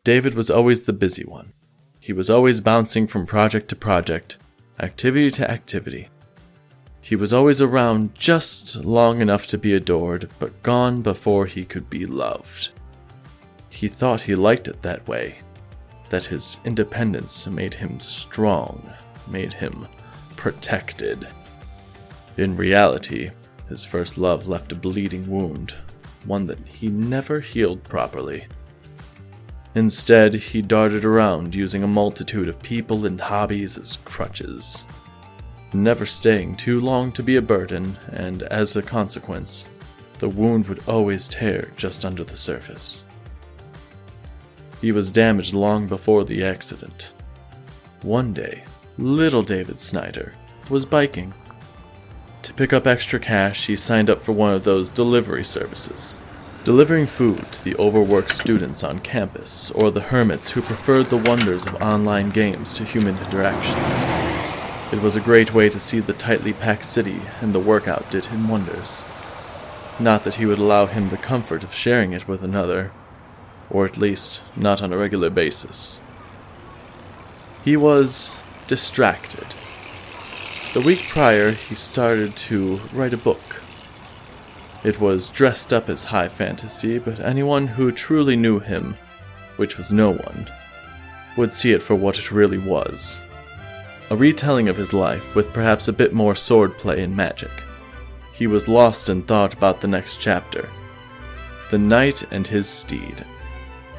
David 0.03 0.35
was 0.35 0.51
always 0.51 0.83
the 0.83 0.93
busy 0.93 1.25
one. 1.25 1.53
He 2.01 2.13
was 2.13 2.29
always 2.29 2.61
bouncing 2.61 3.07
from 3.07 3.25
project 3.25 3.69
to 3.69 3.77
project, 3.77 4.37
activity 4.81 5.31
to 5.31 5.51
activity. 5.51 6.09
He 7.01 7.17
was 7.17 7.33
always 7.33 7.61
around 7.61 8.15
just 8.15 8.77
long 8.77 9.21
enough 9.21 9.47
to 9.49 9.59
be 9.59 9.75
adored, 9.75 10.31
but 10.39 10.63
gone 10.63 11.03
before 11.03 11.47
he 11.47 11.65
could 11.65 11.91
be 11.91 12.07
loved. 12.07 12.71
He 13.69 13.89
thought 13.89 14.23
he 14.23 14.35
liked 14.35 14.69
it 14.69 14.83
that 14.83 15.07
way, 15.07 15.39
that 16.09 16.25
his 16.25 16.59
independence 16.65 17.47
made 17.47 17.75
him 17.75 18.01
strong, 18.01 18.91
made 19.29 19.53
him 19.53 19.87
protected. 20.37 21.29
In 22.37 22.57
reality, 22.57 23.31
his 23.69 23.85
first 23.85 24.17
love 24.19 24.49
left 24.49 24.73
a 24.73 24.77
bleeding 24.77 25.29
wound, 25.29 25.75
one 26.25 26.47
that 26.47 26.59
he 26.67 26.89
never 26.89 27.41
healed 27.41 27.85
properly. 27.85 28.47
Instead, 29.75 30.35
he 30.35 30.63
darted 30.63 31.05
around 31.05 31.55
using 31.55 31.83
a 31.83 31.89
multitude 31.89 32.49
of 32.49 32.63
people 32.63 33.07
and 33.07 33.21
hobbies 33.21 33.77
as 33.77 33.97
crutches, 34.05 34.85
never 35.73 36.07
staying 36.07 36.55
too 36.55 36.81
long 36.81 37.11
to 37.11 37.23
be 37.23 37.37
a 37.37 37.43
burden, 37.43 37.99
and 38.13 38.43
as 38.45 38.77
a 38.77 38.83
consequence, 38.83 39.69
the 40.21 40.29
wound 40.29 40.69
would 40.69 40.87
always 40.89 41.27
tear 41.27 41.73
just 41.77 42.05
under 42.05 42.23
the 42.23 42.37
surface. 42.37 43.05
He 44.81 44.93
was 44.93 45.11
damaged 45.11 45.55
long 45.55 45.87
before 45.89 46.25
the 46.25 46.45
accident. 46.45 47.13
One 48.03 48.33
day, 48.33 48.65
little 48.97 49.43
David 49.43 49.81
Snyder 49.81 50.35
was 50.71 50.87
biking 50.87 51.35
to 52.45 52.53
pick 52.53 52.75
up 52.75 52.87
extra 52.87 53.19
cash, 53.19 53.67
he 53.67 53.75
signed 53.75 54.11
up 54.11 54.21
for 54.21 54.33
one 54.33 54.53
of 54.53 54.65
those 54.65 54.91
delivery 54.91 55.45
services, 55.45 56.19
delivering 56.65 57.07
food 57.07 57.39
to 57.53 57.63
the 57.63 57.77
overworked 57.77 58.33
students 58.33 58.83
on 58.83 58.99
campus 58.99 59.71
or 59.73 59.91
the 59.91 60.01
hermits 60.01 60.51
who 60.51 60.63
preferred 60.63 61.07
the 61.07 61.17
wonders 61.17 61.67
of 61.67 61.81
online 61.83 62.31
games 62.31 62.73
to 62.73 62.85
human 62.85 63.17
interactions. 63.19 64.09
It 64.93 65.03
was 65.03 65.15
a 65.15 65.21
great 65.21 65.53
way 65.53 65.69
to 65.69 65.79
see 65.79 66.01
the 66.01 66.13
tightly 66.13 66.53
packed 66.53 66.85
city, 66.85 67.21
and 67.41 67.55
the 67.55 67.61
workout 67.61 68.11
did 68.11 68.27
him 68.27 68.49
wonders. 68.49 69.03
Not 70.01 70.25
that 70.25 70.37
he 70.37 70.47
would 70.47 70.59
allow 70.59 70.87
him 70.87 71.11
the 71.11 71.17
comfort 71.17 71.63
of 71.63 71.75
sharing 71.75 72.13
it 72.13 72.27
with 72.27 72.43
another, 72.43 72.93
or 73.71 73.85
at 73.85 73.99
least 73.99 74.43
not 74.57 74.83
on 74.83 74.93
a 74.93 74.97
regular 74.97 75.31
basis. 75.31 76.01
He 77.65 77.77
was 77.77 78.37
distracted 78.67 79.55
the 80.75 80.81
week 80.81 81.07
prior, 81.07 81.53
he 81.53 81.77
started 81.77 82.35
to 82.37 82.81
write 82.93 83.13
a 83.13 83.17
book. 83.17 83.64
It 84.85 85.01
was 85.01 85.31
dressed 85.31 85.73
up 85.73 85.89
as 85.89 86.05
high 86.05 86.29
fantasy, 86.29 86.99
but 86.99 87.19
anyone 87.19 87.67
who 87.67 87.91
truly 87.91 88.37
knew 88.37 88.61
him, 88.61 88.97
which 89.57 89.79
was 89.79 89.91
no 89.91 90.11
one, 90.11 90.47
would 91.39 91.53
see 91.53 91.73
it 91.73 91.83
for 91.83 91.95
what 91.95 92.19
it 92.19 92.31
really 92.31 92.59
was 92.59 93.23
a 94.11 94.17
retelling 94.17 94.69
of 94.69 94.77
his 94.77 94.93
life 94.93 95.35
with 95.35 95.53
perhaps 95.55 95.89
a 95.89 95.93
bit 95.93 96.13
more 96.13 96.35
swordplay 96.35 97.03
and 97.03 97.17
magic. 97.17 97.51
He 98.35 98.47
was 98.47 98.69
lost 98.69 99.09
in 99.09 99.23
thought 99.23 99.55
about 99.55 99.81
the 99.81 99.89
next 99.89 100.21
chapter 100.21 100.69
the 101.71 101.79
knight 101.79 102.23
and 102.31 102.47
his 102.47 102.69
steed. 102.69 103.25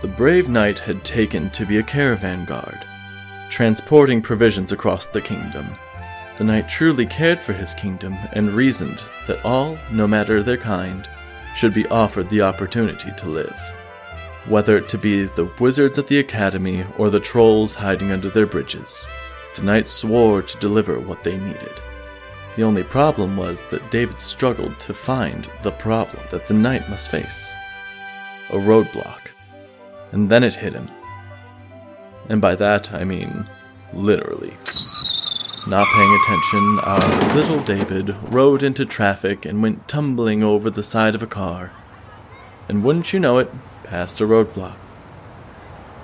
The 0.02 0.08
brave 0.08 0.48
knight 0.48 0.78
had 0.78 1.04
taken 1.04 1.50
to 1.50 1.66
be 1.66 1.80
a 1.80 1.84
caravan 1.84 2.46
guard, 2.46 2.86
transporting 3.50 4.22
provisions 4.22 4.72
across 4.72 5.08
the 5.08 5.22
kingdom 5.22 5.76
the 6.38 6.44
knight 6.44 6.68
truly 6.68 7.06
cared 7.06 7.40
for 7.40 7.54
his 7.54 7.74
kingdom 7.74 8.16
and 8.34 8.52
reasoned 8.52 9.04
that 9.28 9.44
all, 9.46 9.78
no 9.92 10.08
matter 10.08 10.44
their 10.44 10.58
kind, 10.58 11.08
should 11.56 11.74
be 11.74 11.88
offered 11.88 12.30
the 12.30 12.42
opportunity 12.42 13.12
to 13.18 13.30
live. 13.30 13.60
Whether 14.48 14.78
it 14.78 14.90
to 14.90 14.98
be 14.98 15.24
the 15.24 15.52
wizards 15.60 15.98
at 15.98 16.08
the 16.08 16.20
academy 16.20 16.86
or 16.98 17.10
the 17.10 17.20
trolls 17.20 17.74
hiding 17.74 18.12
under 18.12 18.30
their 18.30 18.46
bridges, 18.46 19.08
the 19.56 19.64
knight 19.64 19.88
swore 19.88 20.42
to 20.42 20.58
deliver 20.60 21.00
what 21.00 21.24
they 21.24 21.38
needed. 21.38 21.82
The 22.56 22.64
only 22.64 22.84
problem 22.84 23.38
was 23.38 23.64
that 23.66 23.90
David 23.92 24.20
struggled 24.20 24.80
to 24.82 24.94
find 24.94 25.50
the 25.64 25.72
problem 25.72 26.24
that 26.32 26.48
the 26.48 26.54
knight 26.54 26.90
must 26.90 27.10
face 27.10 27.52
a 28.50 28.58
roadblock. 28.58 29.30
And 30.12 30.30
then 30.30 30.44
it 30.44 30.56
hit 30.56 30.74
him. 30.74 30.90
And 32.30 32.42
by 32.42 32.56
that, 32.56 32.94
I 32.94 33.04
mean 33.04 33.50
literally. 33.94 34.56
Not 35.68 35.88
paying 35.88 36.14
attention, 36.14 36.80
our 36.82 37.34
little 37.34 37.60
David 37.64 38.16
rode 38.32 38.62
into 38.62 38.86
traffic 38.86 39.46
and 39.46 39.64
went 39.64 39.88
tumbling 39.88 40.44
over 40.44 40.70
the 40.70 40.84
side 40.84 41.16
of 41.16 41.24
a 41.24 41.28
car. 41.28 41.72
And 42.70 42.84
wouldn't 42.84 43.14
you 43.14 43.20
know 43.20 43.40
it, 43.40 43.52
past 43.84 44.22
a 44.22 44.26
roadblock. 44.26 44.76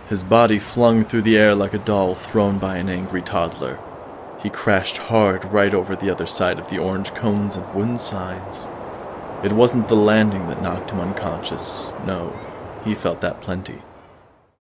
His 0.10 0.24
body 0.24 0.58
flung 0.58 1.04
through 1.04 1.22
the 1.22 1.38
air 1.38 1.54
like 1.54 1.76
a 1.76 1.78
doll 1.78 2.16
thrown 2.16 2.58
by 2.58 2.78
an 2.78 2.90
angry 2.90 3.22
toddler. 3.22 3.80
He 4.42 4.50
crashed 4.50 4.98
hard 4.98 5.46
right 5.46 5.76
over 5.76 5.96
the 5.96 6.10
other 6.10 6.26
side 6.26 6.58
of 6.58 6.68
the 6.68 6.80
orange 6.80 7.14
cones 7.14 7.56
and 7.56 7.76
wooden 7.76 8.00
signs. 8.00 8.68
It 9.44 9.54
wasn't 9.54 9.88
the 9.88 9.96
landing 9.96 10.48
that 10.48 10.64
knocked 10.64 10.90
him 10.90 11.00
unconscious. 11.00 11.92
No, 12.08 12.34
he 12.84 12.96
felt 12.96 13.22
that 13.22 13.42
plenty. 13.42 13.84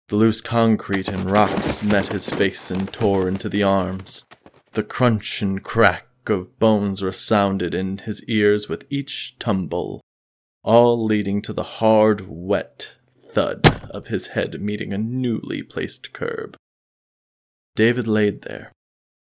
The 0.07 0.15
loose 0.15 0.41
concrete 0.41 1.07
and 1.07 1.29
rocks 1.29 1.83
met 1.83 2.07
his 2.07 2.27
face 2.29 2.71
and 2.71 2.91
tore 2.91 3.27
into 3.27 3.47
the 3.47 3.61
arms. 3.61 4.25
The 4.73 4.83
crunch 4.83 5.41
and 5.41 5.63
crack 5.63 6.07
of 6.27 6.59
bones 6.59 7.01
resounded 7.01 7.73
in 7.73 7.99
his 7.99 8.23
ears 8.25 8.69
with 8.69 8.85
each 8.89 9.37
tumble, 9.39 10.01
all 10.63 11.03
leading 11.03 11.41
to 11.43 11.53
the 11.53 11.63
hard, 11.63 12.21
wet 12.27 12.95
thud 13.19 13.89
of 13.91 14.07
his 14.07 14.27
head 14.27 14.61
meeting 14.61 14.93
a 14.93 14.97
newly 14.97 15.63
placed 15.63 16.13
curb. 16.13 16.55
David 17.75 18.07
laid 18.07 18.43
there, 18.43 18.71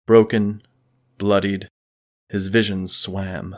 broken, 0.06 0.62
bloodied, 1.18 1.68
his 2.30 2.48
vision 2.48 2.88
swam, 2.88 3.56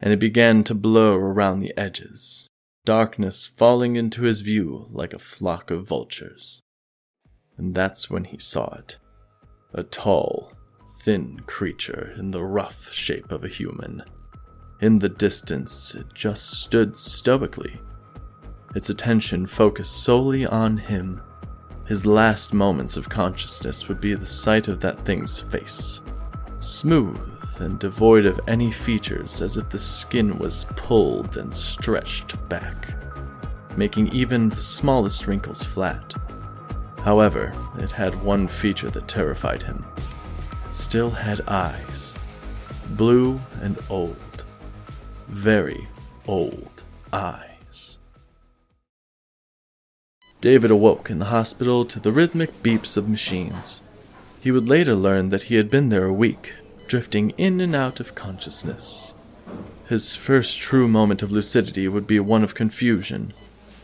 and 0.00 0.12
it 0.12 0.18
began 0.18 0.64
to 0.64 0.74
blur 0.74 1.14
around 1.14 1.60
the 1.60 1.76
edges, 1.76 2.48
darkness 2.84 3.46
falling 3.46 3.96
into 3.96 4.22
his 4.22 4.40
view 4.40 4.88
like 4.90 5.12
a 5.12 5.18
flock 5.18 5.70
of 5.70 5.86
vultures. 5.86 6.60
And 7.56 7.74
that's 7.74 8.08
when 8.08 8.24
he 8.24 8.38
saw 8.38 8.74
it 8.74 8.98
a 9.74 9.82
tall, 9.82 10.52
thin 11.00 11.40
creature 11.46 12.12
in 12.18 12.30
the 12.30 12.42
rough 12.42 12.92
shape 12.92 13.30
of 13.30 13.44
a 13.44 13.48
human. 13.48 14.02
In 14.80 14.98
the 14.98 15.08
distance, 15.08 15.94
it 15.94 16.06
just 16.12 16.62
stood 16.62 16.96
stoically, 16.96 17.80
its 18.74 18.90
attention 18.90 19.46
focused 19.46 20.02
solely 20.02 20.44
on 20.46 20.76
him. 20.76 21.22
His 21.86 22.04
last 22.04 22.52
moments 22.52 22.96
of 22.96 23.08
consciousness 23.08 23.88
would 23.88 24.00
be 24.00 24.14
the 24.14 24.26
sight 24.26 24.68
of 24.68 24.80
that 24.80 25.04
thing's 25.04 25.40
face. 25.40 26.02
Smooth 26.58 27.60
and 27.60 27.78
devoid 27.78 28.26
of 28.26 28.40
any 28.46 28.70
features, 28.70 29.40
as 29.40 29.56
if 29.56 29.68
the 29.68 29.78
skin 29.78 30.36
was 30.38 30.66
pulled 30.76 31.36
and 31.38 31.54
stretched 31.54 32.36
back, 32.48 32.94
making 33.76 34.08
even 34.08 34.48
the 34.48 34.56
smallest 34.56 35.26
wrinkles 35.26 35.64
flat. 35.64 36.14
However, 37.00 37.54
it 37.78 37.90
had 37.90 38.22
one 38.22 38.46
feature 38.48 38.90
that 38.90 39.08
terrified 39.08 39.62
him. 39.62 39.84
It 40.68 40.74
still 40.74 41.08
had 41.08 41.48
eyes. 41.48 42.18
Blue 42.90 43.40
and 43.62 43.78
old. 43.88 44.44
Very 45.26 45.88
old 46.26 46.84
eyes. 47.10 47.98
David 50.42 50.70
awoke 50.70 51.08
in 51.08 51.20
the 51.20 51.32
hospital 51.32 51.86
to 51.86 51.98
the 51.98 52.12
rhythmic 52.12 52.62
beeps 52.62 52.98
of 52.98 53.08
machines. 53.08 53.80
He 54.40 54.50
would 54.50 54.68
later 54.68 54.94
learn 54.94 55.30
that 55.30 55.44
he 55.44 55.54
had 55.54 55.70
been 55.70 55.88
there 55.88 56.04
a 56.04 56.12
week, 56.12 56.52
drifting 56.86 57.30
in 57.38 57.62
and 57.62 57.74
out 57.74 57.98
of 57.98 58.14
consciousness. 58.14 59.14
His 59.88 60.14
first 60.14 60.58
true 60.58 60.86
moment 60.86 61.22
of 61.22 61.32
lucidity 61.32 61.88
would 61.88 62.06
be 62.06 62.20
one 62.20 62.44
of 62.44 62.54
confusion, 62.54 63.32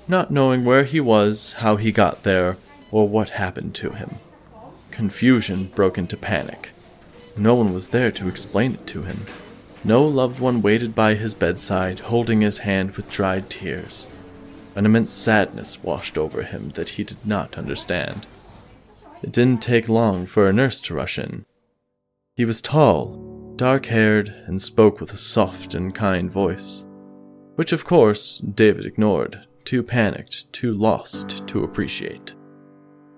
not 0.06 0.30
knowing 0.30 0.66
where 0.66 0.84
he 0.84 1.00
was, 1.00 1.54
how 1.54 1.76
he 1.76 1.90
got 1.90 2.24
there, 2.24 2.58
or 2.90 3.08
what 3.08 3.30
happened 3.30 3.74
to 3.76 3.92
him. 3.92 4.18
Confusion 4.95 5.73
broke 5.75 5.99
into 5.99 6.17
panic. 6.17 6.71
No 7.37 7.57
one 7.57 7.75
was 7.75 7.89
there 7.89 8.13
to 8.13 8.28
explain 8.28 8.75
it 8.75 8.87
to 8.87 9.02
him. 9.02 9.26
No 9.83 10.07
loved 10.07 10.39
one 10.39 10.63
waited 10.63 10.95
by 10.95 11.15
his 11.15 11.35
bedside, 11.35 11.99
holding 11.99 12.43
his 12.43 12.59
hand 12.59 12.93
with 12.93 13.11
dried 13.11 13.50
tears. 13.50 14.09
An 14.76 14.87
immense 14.87 15.13
sadness 15.13 15.83
washed 15.83 16.17
over 16.17 16.45
him 16.45 16.69
that 16.76 16.91
he 16.91 17.02
did 17.02 17.26
not 17.26 17.59
understand. 17.59 18.28
It 19.21 19.33
didn't 19.33 19.63
take 19.63 19.89
long 19.89 20.26
for 20.26 20.47
a 20.47 20.52
nurse 20.52 20.80
to 20.83 20.95
rush 20.95 21.19
in. 21.19 21.45
He 22.37 22.45
was 22.45 22.61
tall, 22.61 23.52
dark 23.57 23.87
haired, 23.87 24.28
and 24.47 24.63
spoke 24.63 25.00
with 25.00 25.13
a 25.13 25.17
soft 25.17 25.75
and 25.75 25.93
kind 25.93 26.30
voice, 26.30 26.87
which 27.57 27.73
of 27.73 27.85
course 27.85 28.39
David 28.39 28.87
ignored, 28.87 29.45
too 29.65 29.83
panicked, 29.83 30.52
too 30.52 30.73
lost 30.73 31.49
to 31.49 31.65
appreciate 31.65 32.33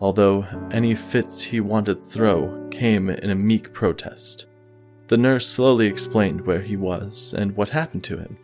although 0.00 0.46
any 0.70 0.94
fits 0.94 1.42
he 1.42 1.60
wanted 1.60 2.04
throw 2.04 2.68
came 2.70 3.08
in 3.08 3.30
a 3.30 3.34
meek 3.34 3.72
protest. 3.72 4.46
The 5.08 5.16
nurse 5.16 5.46
slowly 5.46 5.86
explained 5.86 6.46
where 6.46 6.62
he 6.62 6.76
was 6.76 7.34
and 7.36 7.56
what 7.56 7.70
happened 7.70 8.04
to 8.04 8.18
him. 8.18 8.36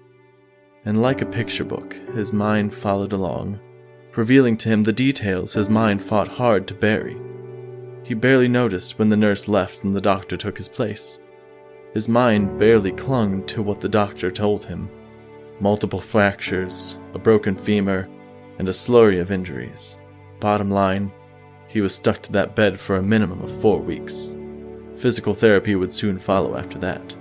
And 0.84 1.02
like 1.02 1.20
a 1.20 1.26
picture 1.26 1.64
book, 1.64 1.94
his 2.14 2.32
mind 2.32 2.72
followed 2.72 3.12
along, 3.12 3.60
revealing 4.16 4.56
to 4.58 4.68
him 4.68 4.82
the 4.82 4.92
details 4.92 5.54
his 5.54 5.68
mind 5.68 6.02
fought 6.02 6.28
hard 6.28 6.66
to 6.68 6.74
bury. 6.74 7.16
He 8.04 8.14
barely 8.14 8.48
noticed 8.48 8.98
when 8.98 9.08
the 9.08 9.16
nurse 9.16 9.48
left 9.48 9.84
and 9.84 9.94
the 9.94 10.00
doctor 10.00 10.36
took 10.36 10.56
his 10.56 10.68
place. 10.68 11.20
His 11.94 12.08
mind 12.08 12.58
barely 12.58 12.92
clung 12.92 13.44
to 13.46 13.62
what 13.62 13.80
the 13.80 13.88
doctor 13.88 14.30
told 14.30 14.64
him 14.64 14.88
multiple 15.60 16.00
fractures, 16.00 16.98
a 17.14 17.18
broken 17.18 17.54
femur, 17.54 18.08
and 18.58 18.68
a 18.68 18.72
slurry 18.72 19.20
of 19.20 19.30
injuries. 19.30 19.96
Bottom 20.40 20.70
line, 20.70 21.12
he 21.72 21.80
was 21.80 21.94
stuck 21.94 22.20
to 22.20 22.32
that 22.32 22.54
bed 22.54 22.78
for 22.78 22.96
a 22.96 23.02
minimum 23.02 23.40
of 23.40 23.50
four 23.50 23.78
weeks. 23.78 24.36
Physical 24.96 25.32
therapy 25.32 25.74
would 25.74 25.92
soon 25.92 26.18
follow 26.18 26.54
after 26.54 26.78
that. 26.78 27.16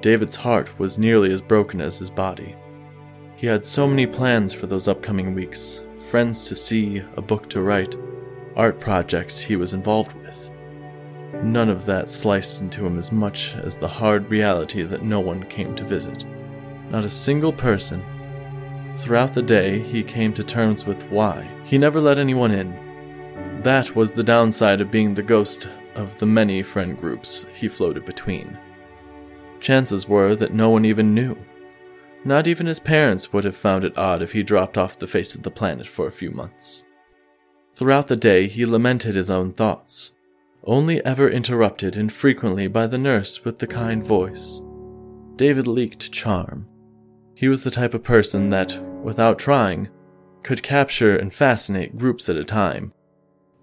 David's 0.00 0.36
heart 0.36 0.78
was 0.78 0.98
nearly 0.98 1.30
as 1.30 1.42
broken 1.42 1.80
as 1.80 1.98
his 1.98 2.08
body. 2.08 2.56
He 3.36 3.46
had 3.46 3.64
so 3.64 3.86
many 3.86 4.06
plans 4.06 4.54
for 4.54 4.66
those 4.66 4.88
upcoming 4.88 5.34
weeks 5.34 5.80
friends 6.08 6.48
to 6.48 6.56
see, 6.56 7.02
a 7.18 7.20
book 7.20 7.50
to 7.50 7.60
write, 7.60 7.94
art 8.56 8.80
projects 8.80 9.42
he 9.42 9.56
was 9.56 9.74
involved 9.74 10.14
with. 10.14 10.48
None 11.42 11.68
of 11.68 11.84
that 11.84 12.08
sliced 12.08 12.62
into 12.62 12.86
him 12.86 12.96
as 12.96 13.12
much 13.12 13.54
as 13.56 13.76
the 13.76 13.88
hard 13.88 14.30
reality 14.30 14.82
that 14.84 15.02
no 15.02 15.20
one 15.20 15.42
came 15.44 15.74
to 15.74 15.84
visit. 15.84 16.24
Not 16.90 17.04
a 17.04 17.10
single 17.10 17.52
person. 17.52 18.02
Throughout 18.96 19.34
the 19.34 19.42
day, 19.42 19.80
he 19.80 20.02
came 20.02 20.32
to 20.32 20.42
terms 20.42 20.86
with 20.86 21.02
why. 21.10 21.46
He 21.64 21.76
never 21.76 22.00
let 22.00 22.18
anyone 22.18 22.52
in, 22.52 22.87
that 23.62 23.96
was 23.96 24.12
the 24.12 24.22
downside 24.22 24.80
of 24.80 24.90
being 24.90 25.14
the 25.14 25.22
ghost 25.22 25.68
of 25.94 26.16
the 26.18 26.26
many 26.26 26.62
friend 26.62 26.98
groups 26.98 27.46
he 27.54 27.68
floated 27.68 28.04
between. 28.04 28.56
Chances 29.60 30.08
were 30.08 30.36
that 30.36 30.54
no 30.54 30.70
one 30.70 30.84
even 30.84 31.14
knew. 31.14 31.36
Not 32.24 32.46
even 32.46 32.66
his 32.66 32.80
parents 32.80 33.32
would 33.32 33.44
have 33.44 33.56
found 33.56 33.84
it 33.84 33.96
odd 33.96 34.22
if 34.22 34.32
he 34.32 34.42
dropped 34.42 34.78
off 34.78 34.98
the 34.98 35.06
face 35.06 35.34
of 35.34 35.42
the 35.42 35.50
planet 35.50 35.86
for 35.86 36.06
a 36.06 36.12
few 36.12 36.30
months. 36.30 36.84
Throughout 37.74 38.08
the 38.08 38.16
day, 38.16 38.48
he 38.48 38.66
lamented 38.66 39.14
his 39.14 39.30
own 39.30 39.52
thoughts, 39.52 40.12
only 40.64 41.04
ever 41.04 41.28
interrupted 41.28 41.96
infrequently 41.96 42.66
by 42.66 42.86
the 42.86 42.98
nurse 42.98 43.44
with 43.44 43.58
the 43.58 43.66
kind 43.66 44.04
voice. 44.04 44.60
David 45.36 45.66
leaked 45.66 46.12
charm. 46.12 46.66
He 47.34 47.48
was 47.48 47.62
the 47.62 47.70
type 47.70 47.94
of 47.94 48.02
person 48.02 48.48
that, 48.48 48.76
without 49.02 49.38
trying, 49.38 49.88
could 50.42 50.62
capture 50.62 51.16
and 51.16 51.32
fascinate 51.32 51.96
groups 51.96 52.28
at 52.28 52.36
a 52.36 52.44
time, 52.44 52.92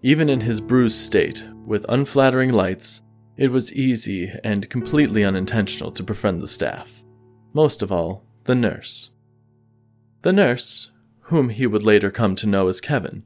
even 0.06 0.30
in 0.30 0.39
his 0.39 0.62
bruised 0.62 1.00
state, 1.00 1.44
with 1.65 1.84
unflattering 1.89 2.52
lights, 2.52 3.02
it 3.38 3.50
was 3.50 3.74
easy 3.74 4.32
and 4.44 4.70
completely 4.70 5.24
unintentional 5.24 5.91
to 5.91 6.04
befriend 6.04 6.44
the 6.44 6.48
staff. 6.48 7.04
Most 7.54 7.82
of 7.82 7.91
all, 7.91 8.24
the 8.44 8.54
nurse. 8.54 9.10
The 10.22 10.32
nurse, 10.32 10.91
whom 11.22 11.50
he 11.50 11.65
would 11.65 11.82
later 11.82 12.12
come 12.12 12.36
to 12.36 12.46
know 12.46 12.68
as 12.68 12.80
Kevin, 12.80 13.24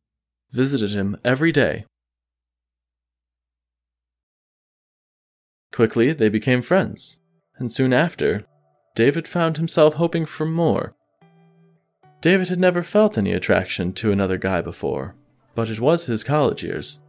visited 0.51 0.91
him 0.91 1.17
every 1.25 1.51
day. 1.51 1.83
Quickly, 5.73 6.13
they 6.13 6.29
became 6.29 6.61
friends, 6.61 7.19
and 7.57 7.69
soon 7.69 7.91
after, 7.91 8.45
David 8.95 9.27
found 9.27 9.57
himself 9.57 9.95
hoping 9.95 10.25
for 10.25 10.45
more. 10.45 10.95
David 12.21 12.47
had 12.47 12.59
never 12.59 12.81
felt 12.83 13.17
any 13.17 13.33
attraction 13.33 13.91
to 13.95 14.13
another 14.13 14.37
guy 14.37 14.61
before, 14.61 15.17
but 15.59 15.69
it 15.69 15.81
was 15.81 16.05
his 16.05 16.23
college 16.23 16.63
years. 16.63 17.01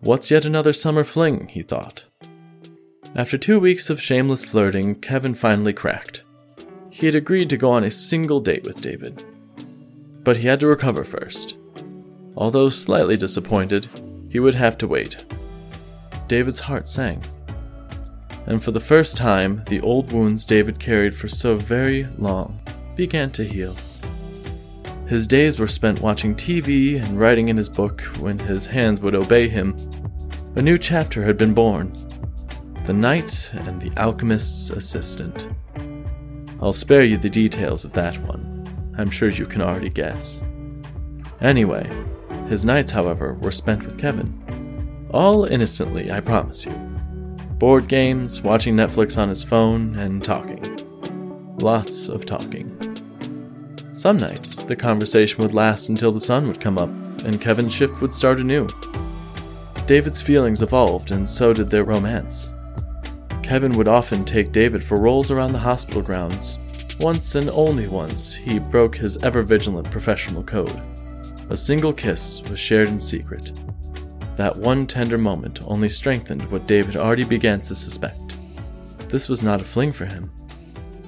What's 0.00 0.28
yet 0.28 0.44
another 0.44 0.72
summer 0.72 1.04
fling, 1.04 1.46
he 1.46 1.62
thought. 1.62 2.06
After 3.14 3.38
two 3.38 3.60
weeks 3.60 3.90
of 3.90 4.02
shameless 4.02 4.44
flirting, 4.44 4.96
Kevin 4.96 5.36
finally 5.36 5.72
cracked. 5.72 6.24
He 6.90 7.06
had 7.06 7.14
agreed 7.14 7.48
to 7.50 7.56
go 7.56 7.70
on 7.70 7.84
a 7.84 7.90
single 7.92 8.40
date 8.40 8.64
with 8.64 8.80
David. 8.80 9.22
But 10.24 10.38
he 10.38 10.48
had 10.48 10.58
to 10.58 10.66
recover 10.66 11.04
first. 11.04 11.58
Although 12.36 12.70
slightly 12.70 13.16
disappointed, 13.16 13.86
he 14.30 14.40
would 14.40 14.56
have 14.56 14.76
to 14.78 14.88
wait. 14.88 15.24
David's 16.26 16.58
heart 16.58 16.88
sank. 16.88 17.22
And 18.46 18.64
for 18.64 18.72
the 18.72 18.80
first 18.80 19.16
time, 19.16 19.62
the 19.68 19.80
old 19.80 20.10
wounds 20.10 20.44
David 20.44 20.80
carried 20.80 21.14
for 21.14 21.28
so 21.28 21.54
very 21.54 22.08
long 22.18 22.58
began 22.96 23.30
to 23.30 23.44
heal. 23.44 23.76
His 25.06 25.28
days 25.28 25.60
were 25.60 25.68
spent 25.68 26.00
watching 26.00 26.34
TV 26.34 27.00
and 27.00 27.20
writing 27.20 27.46
in 27.46 27.56
his 27.56 27.68
book 27.68 28.00
when 28.18 28.40
his 28.40 28.66
hands 28.66 29.00
would 29.00 29.14
obey 29.14 29.48
him. 29.48 29.76
A 30.56 30.62
new 30.62 30.76
chapter 30.76 31.22
had 31.22 31.38
been 31.38 31.54
born 31.54 31.94
The 32.86 32.92
Knight 32.92 33.52
and 33.54 33.80
the 33.80 33.92
Alchemist's 34.00 34.70
Assistant. 34.70 35.48
I'll 36.60 36.72
spare 36.72 37.04
you 37.04 37.18
the 37.18 37.30
details 37.30 37.84
of 37.84 37.92
that 37.92 38.16
one. 38.22 38.64
I'm 38.98 39.10
sure 39.10 39.28
you 39.28 39.46
can 39.46 39.62
already 39.62 39.90
guess. 39.90 40.42
Anyway, 41.40 41.88
his 42.48 42.66
nights, 42.66 42.90
however, 42.90 43.34
were 43.34 43.52
spent 43.52 43.84
with 43.84 43.98
Kevin. 43.98 45.06
All 45.12 45.44
innocently, 45.44 46.10
I 46.10 46.18
promise 46.18 46.66
you. 46.66 46.72
Board 47.58 47.86
games, 47.86 48.40
watching 48.40 48.74
Netflix 48.74 49.16
on 49.16 49.28
his 49.28 49.44
phone, 49.44 49.96
and 50.00 50.20
talking. 50.22 50.64
Lots 51.60 52.08
of 52.08 52.26
talking. 52.26 52.95
Some 53.96 54.18
nights, 54.18 54.62
the 54.62 54.76
conversation 54.76 55.40
would 55.40 55.54
last 55.54 55.88
until 55.88 56.12
the 56.12 56.20
sun 56.20 56.46
would 56.48 56.60
come 56.60 56.76
up, 56.76 56.90
and 57.24 57.40
Kevin's 57.40 57.72
shift 57.72 58.02
would 58.02 58.12
start 58.12 58.38
anew. 58.38 58.66
David's 59.86 60.20
feelings 60.20 60.60
evolved, 60.60 61.12
and 61.12 61.26
so 61.26 61.54
did 61.54 61.70
their 61.70 61.84
romance. 61.84 62.52
Kevin 63.42 63.72
would 63.72 63.88
often 63.88 64.22
take 64.22 64.52
David 64.52 64.84
for 64.84 64.98
rolls 64.98 65.30
around 65.30 65.54
the 65.54 65.58
hospital 65.58 66.02
grounds. 66.02 66.58
Once 67.00 67.36
and 67.36 67.48
only 67.48 67.88
once, 67.88 68.34
he 68.34 68.58
broke 68.58 68.94
his 68.94 69.16
ever 69.22 69.42
vigilant 69.42 69.90
professional 69.90 70.42
code. 70.42 70.78
A 71.48 71.56
single 71.56 71.94
kiss 71.94 72.42
was 72.50 72.60
shared 72.60 72.90
in 72.90 73.00
secret. 73.00 73.58
That 74.36 74.58
one 74.58 74.86
tender 74.86 75.16
moment 75.16 75.62
only 75.66 75.88
strengthened 75.88 76.42
what 76.50 76.66
David 76.66 76.96
already 76.96 77.24
began 77.24 77.62
to 77.62 77.74
suspect. 77.74 78.36
This 79.08 79.26
was 79.26 79.42
not 79.42 79.62
a 79.62 79.64
fling 79.64 79.92
for 79.92 80.04
him. 80.04 80.30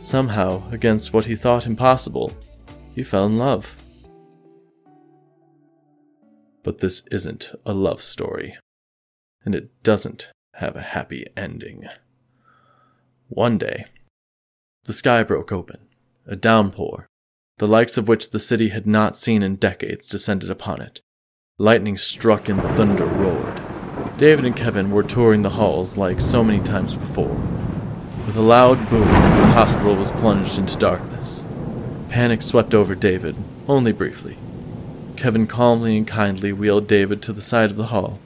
Somehow, 0.01 0.67
against 0.71 1.13
what 1.13 1.27
he 1.27 1.37
thought 1.37 1.67
impossible, 1.67 2.33
he 2.99 3.05
fell 3.05 3.27
in 3.27 3.39
love. 3.39 3.81
But 6.65 6.79
this 6.79 7.07
isn't 7.13 7.55
a 7.65 7.73
love 7.73 8.03
story, 8.03 8.59
and 9.45 9.55
it 9.55 9.85
doesn't 9.85 10.33
have 10.55 10.75
a 10.75 10.81
happy 10.81 11.25
ending. 11.37 11.85
One 13.29 13.57
day, 13.57 13.85
the 14.83 14.93
sky 14.93 15.23
broke 15.23 15.53
open. 15.53 15.79
A 16.27 16.35
downpour, 16.35 17.07
the 17.59 17.69
likes 17.69 17.97
of 17.97 18.09
which 18.09 18.31
the 18.31 18.41
city 18.41 18.71
had 18.71 18.85
not 18.85 19.15
seen 19.15 19.45
in 19.45 19.55
decades, 19.55 20.09
descended 20.09 20.51
upon 20.51 20.83
it. 20.83 21.01
Lightning 21.57 21.97
struck 21.97 22.49
and 22.49 22.61
thunder 22.75 23.07
roared. 23.07 23.63
David 24.19 24.45
and 24.45 24.57
Kevin 24.57 24.91
were 24.91 25.05
touring 25.05 25.43
the 25.43 25.51
halls 25.51 25.97
like 25.97 26.21
so 26.21 26.43
many 26.43 26.61
times 26.65 26.97
before. 26.97 27.41
With 28.27 28.35
a 28.35 28.43
loud 28.43 28.91
boom, 28.91 29.07
the 29.07 29.53
hospital 29.55 29.95
was 29.95 30.11
plunged 30.11 30.59
into 30.59 30.77
darkness. 30.77 31.45
Panic 32.09 32.43
swept 32.43 32.75
over 32.75 32.95
David, 32.95 33.37
only 33.69 33.93
briefly. 33.93 34.39
Kevin 35.17 35.47
calmly 35.47 35.97
and 35.97 36.07
kindly 36.07 36.53
wheeled 36.53 36.87
David 36.87 37.23
to 37.23 37.33
the 37.33 37.41
side 37.41 37.71
of 37.71 37.77
the 37.77 37.87
hall. 37.87 38.19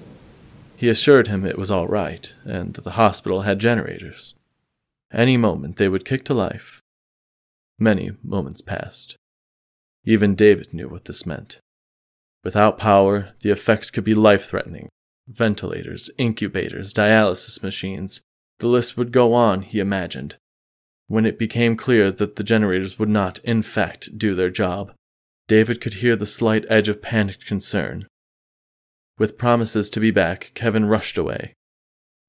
He 0.77 0.89
assured 0.89 1.29
him 1.29 1.45
it 1.45 1.59
was 1.59 1.71
all 1.71 1.89
right, 1.89 2.35
and 2.45 2.75
that 2.75 2.85
the 2.85 2.93
hospital 2.93 3.43
had 3.43 3.59
generators. 3.59 4.35
Any 5.13 5.37
moment 5.37 5.77
they 5.77 5.89
would 5.89 6.05
kick 6.05 6.25
to 6.25 6.35
life. 6.35 6.81
Many 7.79 8.13
moments 8.23 8.61
passed. 8.61 9.17
Even 10.05 10.35
David 10.35 10.73
knew 10.73 10.89
what 10.89 11.05
this 11.05 11.27
meant. 11.27 11.61
Without 12.45 12.79
power, 12.79 13.31
the 13.41 13.51
effects 13.51 13.91
could 13.91 14.05
be 14.05 14.15
life 14.15 14.45
threatening. 14.45 14.89
Ventilators, 15.29 16.11
incubators, 16.19 16.93
dialysis 16.93 17.63
machines, 17.63 18.21
the 18.59 18.69
list 18.69 18.97
would 18.97 19.13
go 19.13 19.33
on, 19.35 19.63
he 19.63 19.79
imagined. 19.79 20.37
When 21.09 21.27
it 21.27 21.39
became 21.39 21.77
clear 21.77 22.11
that 22.11 22.37
the 22.37 22.45
generators 22.45 22.99
would 22.99 23.09
not, 23.09 23.39
in 23.41 23.63
fact, 23.63 24.17
do 24.17 24.35
their 24.35 24.51
job, 24.51 24.93
David 25.49 25.81
could 25.81 25.95
hear 25.95 26.17
the 26.17 26.27
slight 26.27 26.65
edge 26.69 26.89
of 26.89 27.03
panicked 27.03 27.47
concern. 27.47 28.07
With 29.19 29.39
promises 29.39 29.91
to 29.91 30.01
be 30.01 30.11
back, 30.11 30.53
Kevin 30.55 30.87
rushed 30.87 31.19
away. 31.19 31.55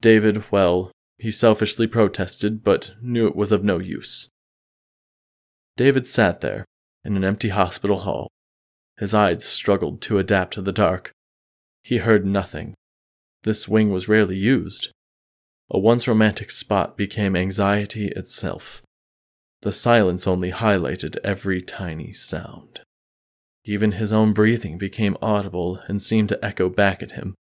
David, 0.01 0.51
well, 0.51 0.91
he 1.17 1.31
selfishly 1.31 1.88
protested, 1.88 2.63
but 2.63 2.91
knew 3.01 3.27
it 3.27 3.36
was 3.36 3.51
of 3.51 3.63
no 3.63 3.79
use. 3.79 4.29
David 5.77 6.05
sat 6.05 6.41
there, 6.41 6.65
in 7.05 7.15
an 7.15 7.23
empty 7.23 7.49
hospital 7.49 7.99
hall. 7.99 8.29
His 8.97 9.13
eyes 9.13 9.43
struggled 9.45 10.01
to 10.01 10.17
adapt 10.17 10.53
to 10.53 10.62
the 10.62 10.71
dark. 10.71 11.12
He 11.83 11.97
heard 11.97 12.25
nothing. 12.25 12.75
This 13.43 13.67
wing 13.67 13.89
was 13.89 14.07
rarely 14.07 14.38
used. 14.38 14.91
A 15.75 15.79
once 15.79 16.07
romantic 16.07 16.51
spot 16.51 16.95
became 16.95 17.36
anxiety 17.36 18.09
itself. 18.09 18.83
The 19.63 19.71
silence 19.71 20.27
only 20.27 20.51
highlighted 20.51 21.17
every 21.23 21.62
tiny 21.62 22.13
sound. 22.13 22.81
Even 23.65 23.93
his 23.93 24.13
own 24.13 24.33
breathing 24.33 24.77
became 24.77 25.17
audible 25.19 25.79
and 25.88 25.99
seemed 25.99 26.29
to 26.29 26.45
echo 26.45 26.69
back 26.69 27.01
at 27.01 27.13
him. 27.13 27.33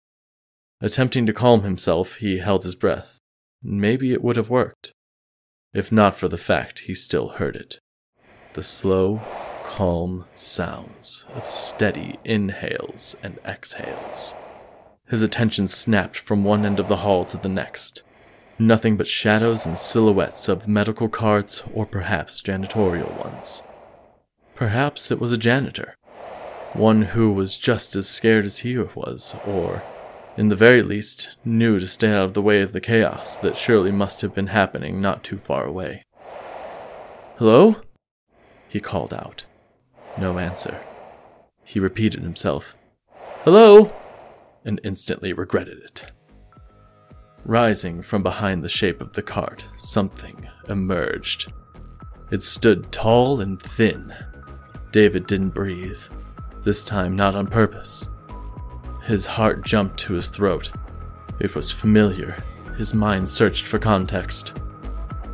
Attempting 0.79 1.25
to 1.25 1.33
calm 1.33 1.63
himself, 1.63 2.15
he 2.15 2.37
held 2.37 2.63
his 2.63 2.75
breath. 2.75 3.19
Maybe 3.61 4.13
it 4.13 4.23
would 4.23 4.37
have 4.37 4.49
worked, 4.49 4.93
if 5.73 5.91
not 5.91 6.15
for 6.15 6.29
the 6.29 6.37
fact 6.37 6.79
he 6.79 6.93
still 6.93 7.29
heard 7.29 7.57
it. 7.57 7.79
The 8.53 8.63
slow, 8.63 9.21
calm 9.65 10.23
sounds 10.35 11.25
of 11.35 11.45
steady 11.45 12.17
inhales 12.23 13.17
and 13.21 13.39
exhales. 13.43 14.35
His 15.09 15.21
attention 15.21 15.67
snapped 15.67 16.15
from 16.15 16.45
one 16.45 16.65
end 16.65 16.79
of 16.79 16.87
the 16.87 16.97
hall 16.97 17.25
to 17.25 17.35
the 17.35 17.49
next. 17.49 18.03
Nothing 18.61 18.95
but 18.95 19.07
shadows 19.07 19.65
and 19.65 19.75
silhouettes 19.75 20.47
of 20.47 20.67
medical 20.67 21.09
carts 21.09 21.63
or 21.73 21.87
perhaps 21.87 22.43
janitorial 22.43 23.11
ones. 23.17 23.63
Perhaps 24.53 25.09
it 25.09 25.19
was 25.19 25.31
a 25.31 25.37
janitor. 25.37 25.95
One 26.73 27.01
who 27.01 27.33
was 27.33 27.57
just 27.57 27.95
as 27.95 28.07
scared 28.07 28.45
as 28.45 28.59
he 28.59 28.77
was, 28.77 29.33
or, 29.47 29.81
in 30.37 30.49
the 30.49 30.55
very 30.55 30.83
least, 30.83 31.37
knew 31.43 31.79
to 31.79 31.87
stay 31.87 32.11
out 32.11 32.25
of 32.25 32.33
the 32.35 32.41
way 32.43 32.61
of 32.61 32.71
the 32.71 32.79
chaos 32.79 33.35
that 33.37 33.57
surely 33.57 33.91
must 33.91 34.21
have 34.21 34.35
been 34.35 34.47
happening 34.47 35.01
not 35.01 35.23
too 35.23 35.39
far 35.39 35.65
away. 35.65 36.03
Hello? 37.39 37.81
He 38.69 38.79
called 38.79 39.11
out. 39.11 39.43
No 40.19 40.37
answer. 40.37 40.79
He 41.63 41.79
repeated 41.79 42.21
himself, 42.21 42.75
Hello? 43.43 43.91
and 44.63 44.79
instantly 44.83 45.33
regretted 45.33 45.79
it. 45.79 46.11
Rising 47.45 48.03
from 48.03 48.21
behind 48.21 48.63
the 48.63 48.69
shape 48.69 49.01
of 49.01 49.13
the 49.13 49.23
cart, 49.23 49.67
something 49.75 50.47
emerged. 50.69 51.51
It 52.29 52.43
stood 52.43 52.91
tall 52.91 53.41
and 53.41 53.59
thin. 53.59 54.13
David 54.91 55.25
didn't 55.25 55.49
breathe, 55.49 56.01
this 56.63 56.83
time 56.83 57.15
not 57.15 57.35
on 57.35 57.47
purpose. 57.47 58.09
His 59.03 59.25
heart 59.25 59.65
jumped 59.65 59.97
to 59.99 60.13
his 60.13 60.27
throat. 60.27 60.71
It 61.39 61.55
was 61.55 61.71
familiar. 61.71 62.43
His 62.77 62.93
mind 62.93 63.27
searched 63.27 63.65
for 63.65 63.79
context. 63.79 64.61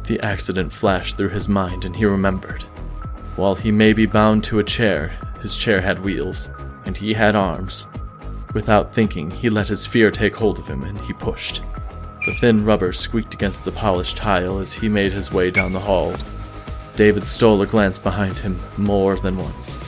The 0.06 0.20
accident 0.22 0.72
flashed 0.72 1.18
through 1.18 1.30
his 1.30 1.50
mind 1.50 1.84
and 1.84 1.96
he 1.96 2.06
remembered. 2.06 2.64
While 3.36 3.56
he 3.56 3.72
may 3.72 3.92
be 3.92 4.06
bound 4.06 4.46
to 4.46 4.60
a 4.60 4.64
chair, 4.64 5.14
his 5.42 5.58
chair 5.58 5.82
had 5.82 6.04
wheels, 6.04 6.50
and 6.86 6.96
he 6.96 7.14
had 7.14 7.36
arms. 7.36 7.90
Without 8.54 8.94
thinking, 8.94 9.30
he 9.30 9.50
let 9.50 9.68
his 9.68 9.86
fear 9.86 10.10
take 10.10 10.36
hold 10.36 10.58
of 10.58 10.68
him 10.68 10.84
and 10.84 10.98
he 11.00 11.14
pushed. 11.14 11.62
The 12.28 12.34
thin 12.34 12.66
rubber 12.66 12.92
squeaked 12.92 13.34
against 13.34 13.64
the 13.64 13.72
polished 13.72 14.18
tile 14.18 14.60
as 14.60 14.74
he 14.74 14.90
made 14.90 15.14
his 15.14 15.32
way 15.32 15.50
down 15.50 15.72
the 15.72 15.80
hall. 15.80 16.14
David 16.98 17.26
stole 17.26 17.62
a 17.62 17.66
glance 17.66 17.98
behind 17.98 18.38
him 18.38 18.60
more 18.76 19.16
than 19.16 19.38
once. 19.38 19.80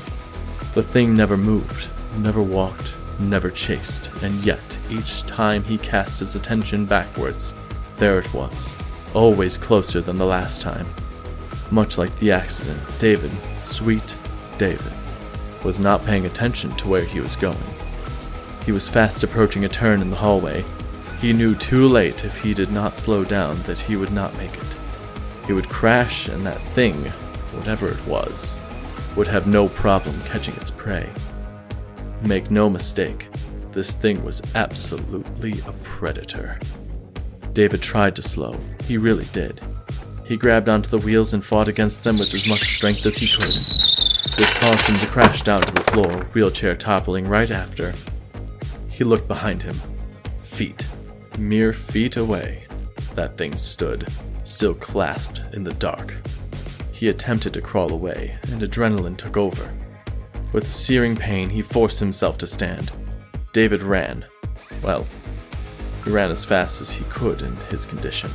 The 0.74 0.82
thing 0.82 1.14
never 1.14 1.36
moved, 1.36 1.90
never 2.20 2.42
walked, 2.42 2.96
never 3.20 3.52
chased, 3.52 4.10
and 4.24 4.34
yet 4.46 4.80
each 4.90 5.24
time 5.24 5.66
he 5.66 5.78
cast 5.78 6.22
his 6.22 6.34
attention 6.38 6.86
backwards, 6.86 7.54
there 7.98 8.20
it 8.20 8.34
was, 8.34 8.74
always 9.14 9.58
closer 9.58 10.00
than 10.00 10.18
the 10.18 10.26
last 10.26 10.62
time. 10.62 10.88
Much 11.72 11.98
like 11.98 12.18
the 12.20 12.32
accident, 12.32 12.80
David, 13.00 13.34
sweet 13.54 14.18
David, 14.58 14.94
was 15.66 15.82
not 15.82 16.06
paying 16.06 16.26
attention 16.26 16.72
to 16.78 16.88
where 16.88 17.04
he 17.04 17.20
was 17.20 17.36
going. 17.36 17.58
He 18.66 18.72
was 18.72 18.88
fast 18.88 19.26
approaching 19.26 19.66
a 19.66 19.68
turn 19.68 20.00
in 20.00 20.10
the 20.10 20.16
hallway 20.16 20.64
he 21.22 21.34
knew 21.34 21.54
too 21.54 21.88
late 21.88 22.24
if 22.24 22.38
he 22.38 22.54
did 22.54 22.72
not 22.72 22.96
slow 22.96 23.26
down 23.26 23.62
that 23.64 23.80
he 23.80 23.98
would 23.98 24.12
not 24.12 24.36
make 24.38 24.54
it. 24.54 24.76
He 25.46 25.54
would 25.54 25.68
crash, 25.68 26.30
and 26.30 26.46
that 26.46 26.62
thing, 26.70 27.06
whatever 27.52 27.90
it 27.90 28.06
was, 28.08 28.58
would 29.18 29.28
have 29.28 29.46
no 29.46 29.68
problem 29.68 30.20
catching 30.22 30.56
its 30.56 30.72
prey. 30.72 31.10
Make 32.24 32.52
no 32.52 32.70
mistake, 32.70 33.28
this 33.72 33.94
thing 33.94 34.24
was 34.24 34.42
absolutely 34.56 35.60
a 35.68 35.74
predator. 35.84 36.58
David 37.52 37.82
tried 37.82 38.16
to 38.16 38.22
slow. 38.22 38.58
He 38.86 38.98
really 38.98 39.26
did. 39.34 39.60
He 40.24 40.38
grabbed 40.38 40.70
onto 40.70 40.90
the 40.90 41.04
wheels 41.06 41.34
and 41.34 41.44
fought 41.44 41.68
against 41.68 42.04
them 42.04 42.18
with 42.18 42.34
as 42.34 42.48
much 42.48 42.62
strength 42.62 43.06
as 43.06 43.18
he 43.18 43.28
could. 43.28 43.56
This 44.38 44.54
caused 44.54 44.88
him 44.88 44.96
to 44.96 45.08
crash 45.08 45.42
down 45.42 45.64
to 45.64 45.74
the 45.74 45.92
floor, 45.92 46.24
wheelchair 46.34 46.76
toppling 46.76 47.28
right 47.28 47.52
after. 47.52 47.94
He 48.88 49.04
looked 49.04 49.28
behind 49.28 49.64
him. 49.64 49.76
Feet 50.38 50.89
Mere 51.40 51.72
feet 51.72 52.18
away, 52.18 52.66
that 53.16 53.38
thing 53.38 53.58
stood, 53.58 54.10
still 54.44 54.74
clasped 54.74 55.42
in 55.54 55.64
the 55.64 55.74
dark. 55.76 56.14
He 56.92 57.08
attempted 57.08 57.54
to 57.54 57.62
crawl 57.62 57.94
away, 57.94 58.38
and 58.52 58.62
adrenaline 58.62 59.16
took 59.16 59.38
over. 59.38 59.74
With 60.52 60.70
searing 60.70 61.16
pain, 61.16 61.50
he 61.50 61.62
forced 61.62 62.02
himself 62.02 62.38
to 62.40 62.46
stand. 62.48 62.92
David 63.54 63.82
ran. 63.82 64.26
Well, 64.84 65.08
he 66.04 66.12
ran 66.12 66.30
as 66.30 66.44
fast 66.44 66.82
as 66.82 66.92
he 66.92 67.06
could 67.06 67.42
in 67.42 67.56
his 67.70 67.86
condition. 67.86 68.30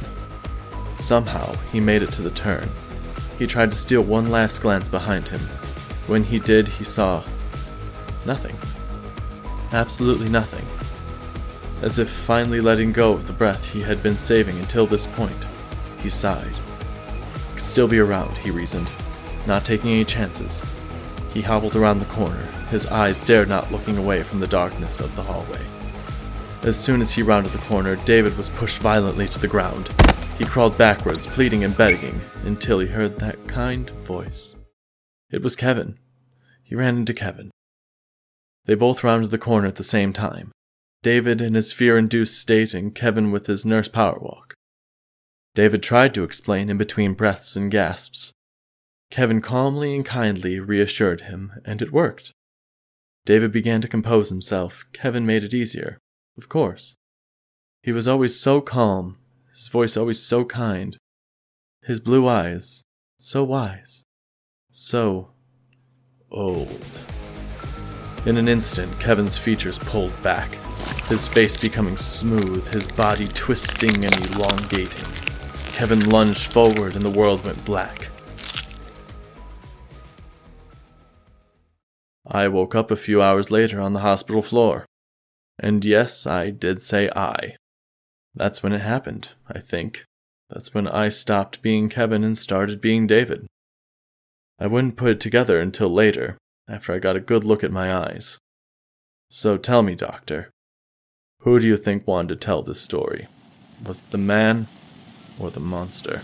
Somehow, 0.96 1.54
he 1.72 1.80
made 1.80 2.02
it 2.02 2.10
to 2.12 2.22
the 2.22 2.30
turn. 2.30 2.66
He 3.38 3.46
tried 3.46 3.70
to 3.72 3.76
steal 3.76 4.00
one 4.00 4.30
last 4.30 4.62
glance 4.62 4.88
behind 4.88 5.28
him. 5.28 5.40
When 6.06 6.24
he 6.24 6.38
did, 6.38 6.68
he 6.68 6.84
saw 6.84 7.22
nothing. 8.24 8.56
Absolutely 9.72 10.30
nothing. 10.30 10.64
As 11.82 11.98
if 11.98 12.08
finally 12.08 12.60
letting 12.60 12.92
go 12.92 13.12
of 13.12 13.26
the 13.26 13.32
breath 13.32 13.70
he 13.70 13.80
had 13.82 14.02
been 14.02 14.18
saving 14.18 14.58
until 14.58 14.86
this 14.86 15.06
point, 15.06 15.48
he 16.00 16.08
sighed. 16.08 16.54
Could 17.54 17.62
still 17.62 17.88
be 17.88 17.98
around, 17.98 18.36
he 18.38 18.50
reasoned, 18.50 18.90
not 19.46 19.64
taking 19.64 19.90
any 19.90 20.04
chances. 20.04 20.62
He 21.32 21.42
hobbled 21.42 21.76
around 21.76 21.98
the 21.98 22.04
corner, 22.06 22.44
his 22.70 22.86
eyes 22.86 23.22
dared 23.22 23.48
not 23.48 23.72
looking 23.72 23.96
away 23.96 24.22
from 24.22 24.40
the 24.40 24.46
darkness 24.46 25.00
of 25.00 25.14
the 25.16 25.22
hallway. 25.22 25.60
As 26.62 26.78
soon 26.78 27.02
as 27.02 27.12
he 27.12 27.22
rounded 27.22 27.52
the 27.52 27.58
corner, 27.58 27.96
David 27.96 28.36
was 28.38 28.48
pushed 28.48 28.78
violently 28.78 29.28
to 29.28 29.38
the 29.38 29.48
ground. 29.48 29.90
He 30.38 30.44
crawled 30.44 30.78
backwards, 30.78 31.26
pleading 31.26 31.62
and 31.62 31.76
begging, 31.76 32.20
until 32.44 32.78
he 32.78 32.86
heard 32.86 33.18
that 33.18 33.46
kind 33.46 33.90
voice. 33.90 34.56
It 35.30 35.42
was 35.42 35.56
Kevin. 35.56 35.98
He 36.62 36.74
ran 36.74 36.96
into 36.96 37.12
Kevin. 37.12 37.50
They 38.64 38.74
both 38.74 39.04
rounded 39.04 39.30
the 39.30 39.38
corner 39.38 39.66
at 39.66 39.76
the 39.76 39.82
same 39.82 40.12
time. 40.12 40.52
David 41.04 41.42
in 41.42 41.52
his 41.52 41.70
fear 41.70 41.98
induced 41.98 42.40
state 42.40 42.72
and 42.72 42.94
Kevin 42.94 43.30
with 43.30 43.46
his 43.46 43.66
nurse 43.66 43.88
power 43.88 44.18
walk. 44.18 44.54
David 45.54 45.82
tried 45.82 46.14
to 46.14 46.24
explain 46.24 46.70
in 46.70 46.78
between 46.78 47.12
breaths 47.12 47.56
and 47.56 47.70
gasps. 47.70 48.32
Kevin 49.10 49.42
calmly 49.42 49.94
and 49.94 50.04
kindly 50.04 50.58
reassured 50.58 51.20
him, 51.20 51.52
and 51.62 51.82
it 51.82 51.92
worked. 51.92 52.32
David 53.26 53.52
began 53.52 53.82
to 53.82 53.86
compose 53.86 54.30
himself. 54.30 54.86
Kevin 54.94 55.26
made 55.26 55.44
it 55.44 55.52
easier, 55.52 55.98
of 56.38 56.48
course. 56.48 56.96
He 57.82 57.92
was 57.92 58.08
always 58.08 58.40
so 58.40 58.62
calm, 58.62 59.18
his 59.52 59.68
voice 59.68 59.98
always 59.98 60.22
so 60.22 60.46
kind, 60.46 60.96
his 61.82 62.00
blue 62.00 62.26
eyes 62.26 62.82
so 63.18 63.44
wise, 63.44 64.04
so 64.70 65.32
old. 66.30 66.98
In 68.26 68.38
an 68.38 68.48
instant, 68.48 68.98
Kevin's 68.98 69.36
features 69.36 69.78
pulled 69.78 70.22
back, 70.22 70.54
his 71.08 71.28
face 71.28 71.60
becoming 71.60 71.98
smooth, 71.98 72.66
his 72.72 72.86
body 72.86 73.28
twisting 73.28 74.02
and 74.02 74.34
elongating. 74.34 75.12
Kevin 75.72 76.08
lunged 76.08 76.50
forward 76.50 76.94
and 76.94 77.02
the 77.02 77.10
world 77.10 77.44
went 77.44 77.62
black. 77.66 78.08
I 82.26 82.48
woke 82.48 82.74
up 82.74 82.90
a 82.90 82.96
few 82.96 83.20
hours 83.20 83.50
later 83.50 83.78
on 83.78 83.92
the 83.92 84.00
hospital 84.00 84.40
floor. 84.40 84.86
And 85.58 85.84
yes, 85.84 86.26
I 86.26 86.48
did 86.48 86.80
say 86.80 87.10
I. 87.14 87.56
That's 88.34 88.62
when 88.62 88.72
it 88.72 88.80
happened, 88.80 89.34
I 89.46 89.60
think. 89.60 90.06
That's 90.48 90.72
when 90.72 90.88
I 90.88 91.10
stopped 91.10 91.60
being 91.60 91.90
Kevin 91.90 92.24
and 92.24 92.38
started 92.38 92.80
being 92.80 93.06
David. 93.06 93.46
I 94.58 94.66
wouldn't 94.66 94.96
put 94.96 95.10
it 95.10 95.20
together 95.20 95.60
until 95.60 95.92
later, 95.92 96.38
after 96.68 96.92
I 96.92 96.98
got 96.98 97.16
a 97.16 97.20
good 97.20 97.44
look 97.44 97.62
at 97.62 97.70
my 97.70 97.94
eyes. 97.94 98.38
So 99.28 99.56
tell 99.56 99.82
me, 99.82 99.94
Doctor, 99.94 100.50
who 101.40 101.58
do 101.58 101.66
you 101.66 101.76
think 101.76 102.06
wanted 102.06 102.28
to 102.28 102.36
tell 102.36 102.62
this 102.62 102.80
story? 102.80 103.26
Was 103.84 104.00
it 104.00 104.10
the 104.10 104.18
man 104.18 104.66
or 105.38 105.50
the 105.50 105.60
monster? 105.60 106.22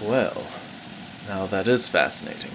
Well, 0.00 0.46
now 1.28 1.46
that 1.46 1.66
is 1.66 1.88
fascinating. 1.88 2.50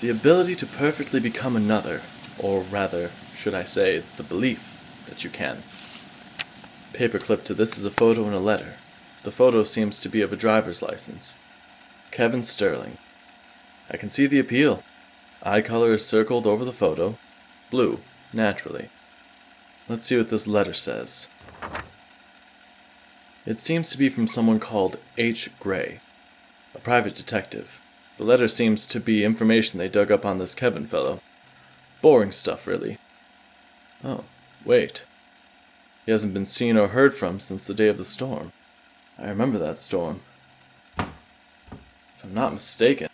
The 0.00 0.10
ability 0.10 0.56
to 0.56 0.66
perfectly 0.66 1.20
become 1.20 1.56
another, 1.56 2.02
or 2.38 2.62
rather, 2.62 3.10
should 3.36 3.54
I 3.54 3.64
say, 3.64 4.02
the 4.16 4.22
belief 4.22 5.04
that 5.08 5.24
you 5.24 5.30
can. 5.30 5.62
Paperclip 6.92 7.44
to 7.44 7.54
this 7.54 7.78
is 7.78 7.84
a 7.84 7.90
photo 7.90 8.24
and 8.24 8.34
a 8.34 8.40
letter. 8.40 8.74
The 9.22 9.32
photo 9.32 9.62
seems 9.64 9.98
to 10.00 10.08
be 10.08 10.20
of 10.20 10.32
a 10.32 10.36
driver's 10.36 10.82
license. 10.82 11.38
Kevin 12.12 12.42
Sterling. 12.42 12.98
I 13.90 13.96
can 13.96 14.10
see 14.10 14.26
the 14.26 14.38
appeal. 14.38 14.82
Eye 15.42 15.62
color 15.62 15.94
is 15.94 16.04
circled 16.04 16.46
over 16.46 16.62
the 16.62 16.70
photo. 16.70 17.16
Blue, 17.70 18.00
naturally. 18.34 18.90
Let's 19.88 20.06
see 20.06 20.18
what 20.18 20.28
this 20.28 20.46
letter 20.46 20.74
says. 20.74 21.26
It 23.46 23.60
seems 23.60 23.90
to 23.90 23.98
be 23.98 24.10
from 24.10 24.28
someone 24.28 24.60
called 24.60 24.98
H. 25.16 25.50
Gray, 25.58 26.00
a 26.74 26.78
private 26.78 27.14
detective. 27.14 27.80
The 28.18 28.24
letter 28.24 28.46
seems 28.46 28.86
to 28.88 29.00
be 29.00 29.24
information 29.24 29.78
they 29.78 29.88
dug 29.88 30.12
up 30.12 30.26
on 30.26 30.38
this 30.38 30.54
Kevin 30.54 30.86
fellow. 30.86 31.20
Boring 32.02 32.30
stuff, 32.30 32.66
really. 32.66 32.98
Oh, 34.04 34.24
wait. 34.66 35.02
He 36.04 36.12
hasn't 36.12 36.34
been 36.34 36.44
seen 36.44 36.76
or 36.76 36.88
heard 36.88 37.14
from 37.14 37.40
since 37.40 37.66
the 37.66 37.74
day 37.74 37.88
of 37.88 37.96
the 37.96 38.04
storm. 38.04 38.52
I 39.18 39.28
remember 39.28 39.58
that 39.58 39.78
storm. 39.78 40.20
If 42.22 42.28
I'm 42.28 42.34
not 42.34 42.52
mistaken. 42.52 43.08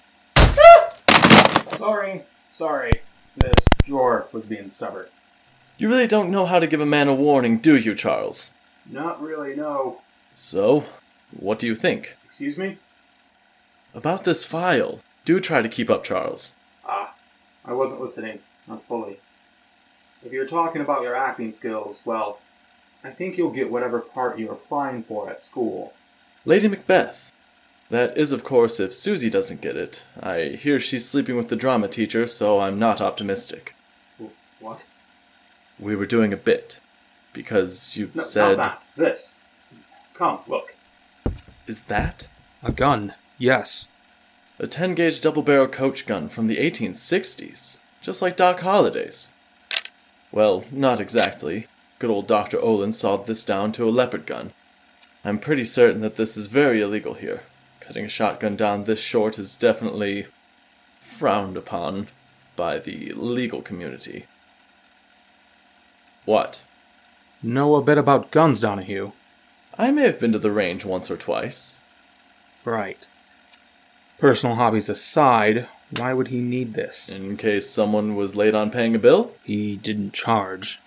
Sorry, 1.79 2.23
sorry. 2.53 2.93
This 3.37 3.55
drawer 3.85 4.29
was 4.33 4.45
being 4.45 4.69
stubborn. 4.69 5.07
You 5.79 5.89
really 5.89 6.07
don't 6.07 6.31
know 6.31 6.45
how 6.45 6.59
to 6.59 6.67
give 6.67 6.81
a 6.81 6.87
man 6.87 7.09
a 7.09 7.15
warning, 7.15 7.59
do 7.59 7.77
you, 7.77 7.95
Charles? 7.95 8.51
Not 8.91 9.23
really, 9.23 9.57
no. 9.57 10.03
So, 10.35 10.85
what 11.31 11.59
do 11.59 11.67
you 11.67 11.75
think? 11.75 12.17
Excuse 12.27 12.59
me? 12.59 12.77
About 13.95 14.25
this 14.25 14.45
file. 14.45 15.01
Do 15.25 15.41
try 15.41 15.63
to 15.63 15.69
keep 15.69 15.89
up, 15.89 16.05
Charles. 16.05 16.55
Ah, 16.85 17.15
I 17.65 17.73
wasn't 17.73 18.03
listening. 18.03 18.41
Not 18.67 18.85
fully. 18.85 19.21
If 20.25 20.33
you're 20.33 20.47
talking 20.47 20.83
about 20.83 21.03
your 21.03 21.15
acting 21.15 21.53
skills, 21.53 22.03
well, 22.05 22.41
I 23.03 23.11
think 23.11 23.39
you'll 23.39 23.51
get 23.53 23.71
whatever 23.71 24.01
part 24.01 24.39
you're 24.39 24.53
applying 24.53 25.03
for 25.03 25.31
at 25.31 25.41
school. 25.41 25.95
Lady 26.45 26.69
Macbeth. 26.69 27.33
That 27.91 28.17
is, 28.19 28.33
of 28.33 28.45
course, 28.45 28.79
if 28.81 28.93
Susie 28.93 29.31
doesn't 29.31 29.63
get 29.63 29.77
it. 29.77 30.05
I 30.21 30.59
hear 30.61 30.79
she's 30.79 31.09
sleeping 31.09 31.37
with 31.37 31.49
the 31.49 31.57
drama 31.57 31.89
teacher, 31.89 32.27
so 32.27 32.61
I'm 32.61 32.79
not 32.79 33.01
optimistic. 33.01 33.75
What? 34.61 34.87
We 35.79 35.97
were 35.97 36.07
doing 36.07 36.33
a 36.33 36.37
bit. 36.37 36.79
Because 37.33 37.97
you 37.97 38.11
No, 38.15 38.23
said. 38.25 38.57
not 38.59 38.83
that. 38.83 38.91
This. 38.97 39.37
Come, 40.15 40.41
look. 40.49 40.75
Is 41.67 41.83
that? 41.83 42.27
A 42.63 42.73
gun. 42.73 43.15
Yes. 43.39 43.87
A 44.59 44.67
10 44.67 44.95
gauge 44.95 45.21
double 45.21 45.43
barrel 45.43 45.69
coach 45.69 46.05
gun 46.05 46.29
from 46.29 46.47
the 46.49 46.57
1860s. 46.57 47.79
Just 48.03 48.21
like 48.21 48.37
Doc 48.37 48.61
Holliday's. 48.61 49.33
Well, 50.33 50.65
not 50.73 51.01
exactly. 51.01 51.69
Good 51.99 52.11
old 52.11 52.27
Dr. 52.27 52.61
Olin 52.61 52.93
sawed 52.93 53.27
this 53.27 53.45
down 53.45 53.73
to 53.73 53.89
a 53.89 53.91
leopard 53.91 54.27
gun. 54.27 54.51
I'm 55.25 55.39
pretty 55.39 55.65
certain 55.65 56.01
that 56.03 56.17
this 56.17 56.37
is 56.37 56.47
very 56.47 56.81
illegal 56.81 57.15
here. 57.15 57.43
Cutting 57.89 58.05
a 58.05 58.09
shotgun 58.11 58.55
down 58.55 58.85
this 58.85 59.01
short 59.01 59.39
is 59.39 59.57
definitely 59.57 60.27
frowned 61.01 61.57
upon 61.57 62.09
by 62.55 62.79
the 62.79 63.15
legal 63.15 63.63
community. 63.63 64.27
What? 66.27 66.65
Know 67.43 67.77
a 67.77 67.83
bit 67.83 67.97
about 67.97 68.31
guns, 68.31 68.61
Donahue. 68.61 69.13
I 69.79 69.91
may 69.91 70.03
have 70.03 70.21
been 70.21 70.33
to 70.33 70.39
the 70.39 70.51
range 70.51 70.85
once 70.85 71.11
or 71.11 71.17
twice. 71.17 71.79
Right. 72.63 73.07
Personal 74.19 74.57
hobbies 74.57 74.91
aside, 74.91 75.67
why 75.97 76.13
would 76.13 76.29
he 76.29 76.41
need 76.41 76.75
this? 76.75 77.09
In 77.09 77.39
case 77.39 77.71
someone 77.71 78.15
was 78.15 78.37
late 78.37 78.55
on 78.55 78.71
paying 78.71 78.97
a 78.97 78.99
bill? 78.99 79.33
He 79.45 79.77
didn't 79.77 80.13
charge. 80.13 80.79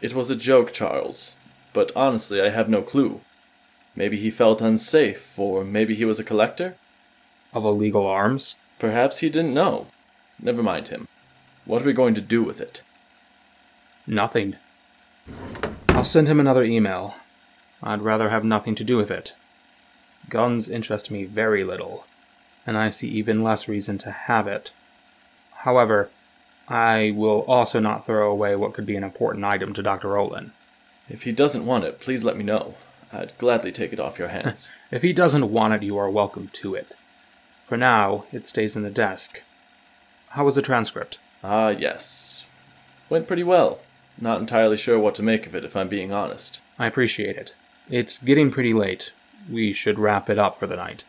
It 0.00 0.14
was 0.14 0.30
a 0.30 0.34
joke, 0.34 0.72
Charles. 0.72 1.34
But 1.74 1.92
honestly, 1.94 2.40
I 2.40 2.48
have 2.48 2.70
no 2.70 2.80
clue. 2.80 3.20
Maybe 3.98 4.16
he 4.16 4.30
felt 4.30 4.60
unsafe, 4.60 5.36
or 5.36 5.64
maybe 5.64 5.92
he 5.96 6.04
was 6.04 6.20
a 6.20 6.24
collector? 6.24 6.76
Of 7.52 7.64
illegal 7.64 8.06
arms? 8.06 8.54
Perhaps 8.78 9.18
he 9.18 9.28
didn't 9.28 9.52
know. 9.52 9.88
Never 10.40 10.62
mind 10.62 10.86
him. 10.86 11.08
What 11.64 11.82
are 11.82 11.84
we 11.84 11.92
going 11.92 12.14
to 12.14 12.20
do 12.20 12.44
with 12.44 12.60
it? 12.60 12.82
Nothing. 14.06 14.54
I'll 15.88 16.04
send 16.04 16.28
him 16.28 16.38
another 16.38 16.62
email. 16.62 17.16
I'd 17.82 18.02
rather 18.02 18.28
have 18.28 18.44
nothing 18.44 18.76
to 18.76 18.84
do 18.84 18.96
with 18.96 19.10
it. 19.10 19.34
Guns 20.30 20.70
interest 20.70 21.10
me 21.10 21.24
very 21.24 21.64
little, 21.64 22.06
and 22.64 22.76
I 22.78 22.90
see 22.90 23.08
even 23.08 23.42
less 23.42 23.66
reason 23.66 23.98
to 23.98 24.12
have 24.12 24.46
it. 24.46 24.70
However, 25.64 26.08
I 26.68 27.12
will 27.16 27.40
also 27.48 27.80
not 27.80 28.06
throw 28.06 28.30
away 28.30 28.54
what 28.54 28.74
could 28.74 28.86
be 28.86 28.94
an 28.94 29.02
important 29.02 29.44
item 29.44 29.74
to 29.74 29.82
Dr. 29.82 30.16
Olin. 30.16 30.52
If 31.08 31.24
he 31.24 31.32
doesn't 31.32 31.66
want 31.66 31.82
it, 31.82 31.98
please 31.98 32.22
let 32.22 32.36
me 32.36 32.44
know. 32.44 32.76
I'd 33.12 33.36
gladly 33.38 33.72
take 33.72 33.92
it 33.92 34.00
off 34.00 34.18
your 34.18 34.28
hands. 34.28 34.70
If 34.90 35.02
he 35.02 35.12
doesn't 35.12 35.52
want 35.52 35.74
it, 35.74 35.82
you 35.82 35.98
are 35.98 36.10
welcome 36.10 36.48
to 36.54 36.74
it. 36.74 36.94
For 37.66 37.76
now, 37.76 38.24
it 38.32 38.46
stays 38.46 38.74
in 38.74 38.82
the 38.82 38.90
desk. 38.90 39.42
How 40.30 40.44
was 40.44 40.54
the 40.54 40.62
transcript? 40.62 41.18
ah, 41.44 41.68
yes. 41.68 42.46
Went 43.10 43.26
pretty 43.26 43.42
well. 43.44 43.80
Not 44.20 44.40
entirely 44.40 44.76
sure 44.78 44.98
what 44.98 45.14
to 45.16 45.22
make 45.22 45.46
of 45.46 45.54
it, 45.54 45.64
if 45.64 45.76
I'm 45.76 45.88
being 45.88 46.10
honest. 46.12 46.60
I 46.78 46.86
appreciate 46.86 47.36
it. 47.36 47.54
It's 47.90 48.18
getting 48.18 48.50
pretty 48.50 48.72
late. 48.74 49.12
We 49.50 49.72
should 49.72 49.98
wrap 49.98 50.28
it 50.30 50.38
up 50.38 50.56
for 50.56 50.66
the 50.66 50.76
night. 50.76 51.04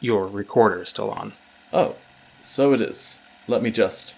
your 0.00 0.26
recorder 0.26 0.82
is 0.82 0.88
still 0.90 1.10
on. 1.10 1.32
Oh, 1.72 1.96
so 2.42 2.72
it 2.72 2.80
is. 2.80 3.18
Let 3.46 3.62
me 3.62 3.70
just. 3.70 4.14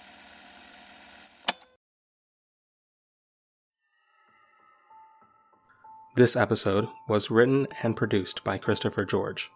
This 6.13 6.35
episode 6.35 6.89
was 7.07 7.31
written 7.31 7.69
and 7.83 7.95
produced 7.95 8.43
by 8.43 8.57
Christopher 8.57 9.05
George. 9.05 9.49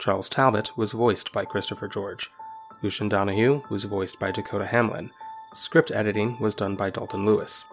Charles 0.00 0.28
Talbot 0.28 0.76
was 0.76 0.90
voiced 0.90 1.30
by 1.32 1.44
Christopher 1.44 1.86
George. 1.86 2.28
Lucian 2.82 3.08
Donahue 3.08 3.62
was 3.70 3.84
voiced 3.84 4.18
by 4.18 4.32
Dakota 4.32 4.66
Hamlin. 4.66 5.12
Script 5.54 5.92
editing 5.92 6.36
was 6.40 6.56
done 6.56 6.74
by 6.74 6.90
Dalton 6.90 7.24
Lewis. 7.24 7.64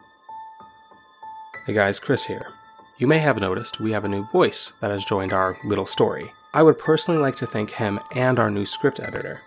Hey 1.66 1.74
guys, 1.74 2.00
Chris 2.00 2.26
here. 2.26 2.54
You 3.00 3.08
may 3.08 3.18
have 3.18 3.42
noticed 3.42 3.80
we 3.80 3.94
have 3.94 4.06
a 4.06 4.10
new 4.10 4.28
voice 4.28 4.72
that 4.82 4.92
has 4.92 5.04
joined 5.04 5.34
our 5.34 5.58
little 5.66 5.88
story. 5.88 6.32
I 6.54 6.62
would 6.62 6.78
personally 6.78 7.20
like 7.20 7.38
to 7.38 7.48
thank 7.48 7.72
him 7.72 8.00
and 8.14 8.38
our 8.38 8.52
new 8.52 8.68
script 8.68 9.00
editor. 9.00 9.42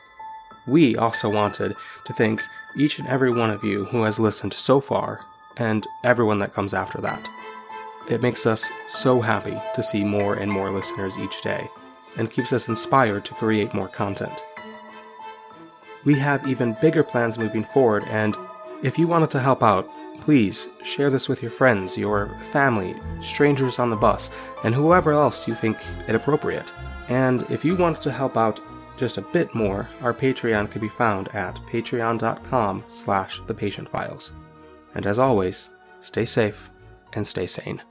We 0.67 0.97
also 0.97 1.29
wanted 1.29 1.77
to 2.07 2.13
thank 2.13 2.43
each 2.75 2.99
and 2.99 3.07
every 3.07 3.31
one 3.31 3.51
of 3.51 3.63
you 3.63 3.85
who 3.85 4.03
has 4.03 4.19
listened 4.19 4.53
so 4.53 4.81
far, 4.81 5.25
and 5.57 5.87
everyone 6.03 6.41
that 6.41 6.55
comes 6.55 6.75
after 6.75 7.01
that. 7.03 7.29
It 8.09 8.23
makes 8.23 8.47
us 8.47 8.71
so 8.89 9.21
happy 9.21 9.57
to 9.75 9.83
see 9.83 10.05
more 10.05 10.35
and 10.35 10.51
more 10.51 10.71
listeners 10.73 11.19
each 11.19 11.43
day, 11.43 11.69
and 12.17 12.31
keeps 12.31 12.53
us 12.53 12.69
inspired 12.69 13.25
to 13.27 13.35
create 13.35 13.75
more 13.75 13.89
content. 13.89 14.45
We 16.05 16.15
have 16.17 16.47
even 16.49 16.77
bigger 16.81 17.03
plans 17.03 17.39
moving 17.39 17.65
forward, 17.65 18.05
and 18.09 18.37
if 18.83 18.99
you 18.99 19.07
wanted 19.07 19.31
to 19.31 19.41
help 19.41 19.63
out, 19.63 19.89
please 20.21 20.69
share 20.83 21.11
this 21.11 21.29
with 21.29 21.43
your 21.43 21.51
friends, 21.51 21.97
your 21.97 22.37
family, 22.53 22.95
strangers 23.21 23.79
on 23.79 23.91
the 23.91 23.97
bus, 23.97 24.31
and 24.65 24.75
whoever 24.75 25.13
else 25.13 25.47
you 25.47 25.55
think 25.55 25.79
it 26.09 26.15
appropriate. 26.15 26.73
And 27.09 27.43
if 27.51 27.65
you 27.65 27.77
wanted 27.77 28.03
to 28.03 28.13
help 28.13 28.37
out 28.37 28.61
just 28.97 29.19
a 29.19 29.23
bit 29.23 29.55
more, 29.55 29.89
our 30.03 30.13
Patreon 30.15 30.71
can 30.71 30.81
be 30.81 30.89
found 30.89 31.29
at 31.35 31.57
patreon.com 31.67 32.85
slash 32.87 33.41
thepatientfiles. 33.43 34.33
And 34.95 35.07
as 35.07 35.19
always, 35.19 35.71
stay 36.01 36.25
safe 36.25 36.71
and 37.15 37.27
stay 37.27 37.47
sane. 37.47 37.83